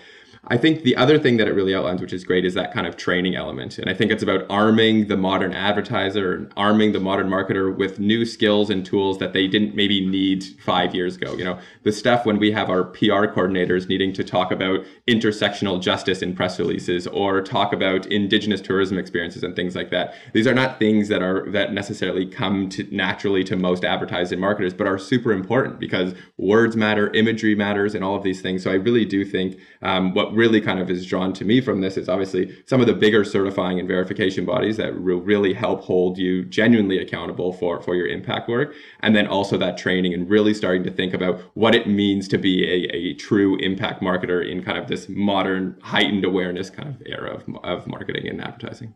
I 0.48 0.58
think 0.58 0.82
the 0.82 0.96
other 0.96 1.20
thing 1.20 1.38
that 1.38 1.48
it 1.48 1.54
really 1.54 1.76
outlines, 1.76 2.02
which 2.02 2.14
is 2.14 2.24
great, 2.24 2.46
is 2.46 2.56
that 2.56 2.74
kind 2.74 2.88
of 2.88 2.98
training 2.98 3.36
element. 3.36 3.78
And 3.78 3.88
I 3.88 3.94
think 3.94 4.10
it's 4.10 4.24
about 4.24 4.44
arming 4.50 5.08
the 5.08 5.16
modern 5.16 5.54
advertiser 5.54 6.34
and 6.34 6.52
arming 6.58 6.94
the 6.94 7.00
modern 7.00 7.30
marketer 7.30 7.76
with 7.76 8.00
new 8.00 8.26
skills 8.26 8.72
and 8.72 8.84
tools 8.84 9.20
that 9.20 9.34
they 9.34 9.48
didn't 9.48 9.76
maybe 9.76 10.04
need 10.04 10.44
five 10.66 10.96
years 10.96 11.16
ago. 11.16 11.34
You 11.36 11.44
know, 11.44 11.60
the 11.84 11.92
stuff 11.92 12.26
when 12.26 12.40
we 12.40 12.52
have 12.54 12.72
our 12.72 12.86
PR 12.86 13.28
coordinators 13.28 13.88
needing 13.88 14.14
to 14.14 14.24
talk 14.24 14.52
about 14.52 14.84
intersectional 15.08 15.80
justice 15.80 16.24
in 16.24 16.36
press 16.36 16.58
releases 16.58 17.06
or 17.06 17.44
talk 17.44 17.72
about 17.72 18.08
indigenous 18.08 18.62
tourism 18.62 18.98
experiences 18.98 19.44
and 19.44 19.56
things 19.56 19.76
like 19.76 19.92
that. 19.92 20.16
These 20.34 20.48
are 20.48 20.56
not 20.56 20.80
things 20.80 21.08
that 21.10 21.22
are 21.22 21.52
that 21.52 21.72
necessarily 21.72 22.26
come 22.26 22.68
to 22.70 22.88
naturally 22.92 23.44
to 23.44 23.56
most 23.56 23.86
advertising 23.86 24.40
marketers, 24.40 24.74
but 24.74 24.88
are 24.88 24.98
super 24.98 25.32
important 25.32 25.80
because 25.80 26.16
words 26.38 26.76
matter, 26.76 27.14
imagery 27.14 27.54
matters, 27.54 27.94
and 27.94 28.04
all 28.04 28.16
of 28.16 28.24
these 28.24 28.42
things. 28.42 28.64
So 28.64 28.72
I 28.72 28.76
really 28.76 29.06
do 29.06 29.24
think 29.24 29.60
um, 29.84 30.16
really 30.34 30.62
kind 30.62 30.80
of 30.80 30.90
is 30.90 31.06
drawn 31.06 31.34
to 31.34 31.46
me 31.46 31.62
from 31.62 31.82
this 31.82 31.98
is 31.98 32.10
obviously 32.10 32.56
some 32.66 32.82
of 32.82 32.88
the 32.88 32.94
bigger 32.94 33.24
certifying 33.24 33.80
and 33.80 33.88
verification 33.88 34.46
bodies 34.46 34.78
that 34.78 35.02
will 35.02 35.22
really 35.22 35.54
help 35.54 35.82
hold 35.82 36.18
you 36.18 36.44
genuinely 36.46 36.98
accountable 36.98 37.54
for 37.54 37.82
for 37.82 37.96
your 37.96 38.08
impact 38.08 38.50
work 38.50 38.74
and 39.02 39.16
then 39.16 39.28
also 39.28 39.58
that 39.58 39.78
training 39.78 40.14
and 40.14 40.30
really 40.30 40.54
starting 40.54 40.84
to 40.84 40.92
think 40.92 41.14
about 41.14 41.40
what 41.54 41.76
it 41.76 41.88
means 41.88 42.28
to 42.28 42.38
be 42.38 42.64
a, 42.64 42.96
a 42.96 43.14
true 43.16 43.58
impact 43.58 44.02
marketer 44.02 44.48
in 44.48 44.64
kind 44.64 44.78
of 44.78 44.88
this 44.88 45.08
modern 45.10 45.78
heightened 45.82 46.26
awareness 46.26 46.70
kind 46.70 46.90
of 46.90 47.02
era 47.06 47.36
of, 47.36 47.44
of 47.64 47.88
marketing 47.88 48.28
and 48.28 48.42
advertising 48.42 48.94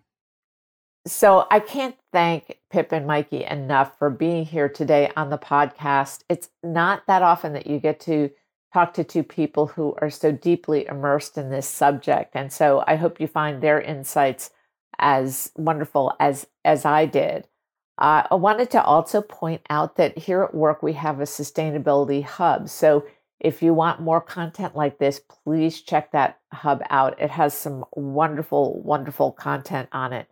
so 1.08 1.45
I 1.52 1.60
can't 1.60 1.95
thank 2.12 2.58
Pip 2.71 2.91
and 2.91 3.06
Mikey 3.06 3.43
enough 3.43 3.98
for 4.00 4.10
being 4.10 4.43
here 4.43 4.67
today 4.67 5.12
on 5.15 5.30
the 5.30 5.38
podcast. 5.38 6.24
It's 6.30 6.50
not 6.63 7.04
that 7.06 7.21
often 7.21 7.54
that 7.54 7.67
you 7.67 7.80
get 7.80 8.00
to 8.02 8.32
talk 8.75 8.93
to 8.93 9.05
two 9.05 9.23
people 9.23 9.67
who 9.67 9.95
are 10.01 10.09
so 10.09 10.33
deeply 10.33 10.85
immersed 10.85 11.38
in 11.38 11.49
this 11.49 11.65
subject. 11.65 12.31
And 12.35 12.51
so 12.51 12.83
I 12.85 12.97
hope 12.97 13.21
you 13.21 13.27
find 13.27 13.61
their 13.61 13.79
insights 13.79 14.49
as 14.99 15.49
wonderful 15.55 16.13
as, 16.19 16.45
as 16.65 16.83
I 16.83 17.05
did. 17.05 17.47
Uh, 17.97 18.23
I 18.29 18.35
wanted 18.35 18.69
to 18.71 18.83
also 18.83 19.21
point 19.21 19.61
out 19.69 19.95
that 19.95 20.17
here 20.17 20.43
at 20.43 20.53
WARC 20.53 20.83
we 20.83 20.91
have 20.91 21.21
a 21.21 21.23
sustainability 21.23 22.21
hub. 22.21 22.67
So 22.67 23.05
if 23.39 23.63
you 23.63 23.73
want 23.73 24.01
more 24.01 24.19
content 24.19 24.75
like 24.75 24.97
this, 24.97 25.21
please 25.21 25.81
check 25.81 26.11
that 26.11 26.39
hub 26.51 26.81
out. 26.89 27.17
It 27.21 27.29
has 27.29 27.53
some 27.53 27.85
wonderful, 27.93 28.81
wonderful 28.81 29.31
content 29.31 29.88
on 29.93 30.11
it. 30.11 30.27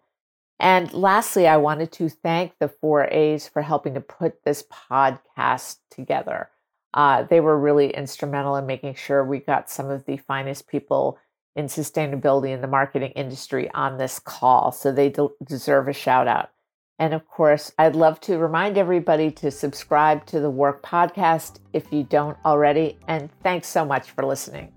And 0.60 0.94
lastly, 0.94 1.48
I 1.48 1.56
wanted 1.56 1.94
to 1.94 2.10
thank 2.10 2.60
the 2.60 2.68
4As 2.68 3.50
for 3.50 3.62
helping 3.62 3.94
to 3.94 4.02
put 4.02 4.44
this 4.44 4.64
podcast 4.64 5.78
together 5.90 6.50
uh, 6.94 7.24
they 7.24 7.40
were 7.40 7.60
really 7.60 7.90
instrumental 7.90 8.56
in 8.56 8.66
making 8.66 8.96
sure 8.96 9.24
we 9.24 9.40
got 9.40 9.70
some 9.70 9.90
of 9.90 10.06
the 10.06 10.18
finest 10.18 10.68
people 10.68 11.18
in 11.56 11.66
sustainability 11.66 12.50
in 12.50 12.62
the 12.62 12.68
marketing 12.68 13.12
industry 13.12 13.70
on 13.74 13.98
this 13.98 14.20
call. 14.20 14.72
So 14.72 14.92
they 14.92 15.10
de- 15.10 15.28
deserve 15.44 15.88
a 15.88 15.94
shout 15.94 16.28
out. 16.28 16.50
And 17.00 17.14
of 17.14 17.28
course, 17.28 17.72
I'd 17.78 17.96
love 17.96 18.20
to 18.22 18.38
remind 18.38 18.78
everybody 18.78 19.32
to 19.32 19.52
subscribe 19.52 20.26
to 20.28 20.40
the 20.40 20.52
WARC 20.52 20.82
Podcast 20.82 21.60
if 21.74 21.92
you 21.92 22.04
don't 22.04 22.38
already. 22.46 22.98
And 23.08 23.30
thanks 23.42 23.68
so 23.68 23.84
much 23.84 24.12
for 24.12 24.26
listening. 24.26 24.72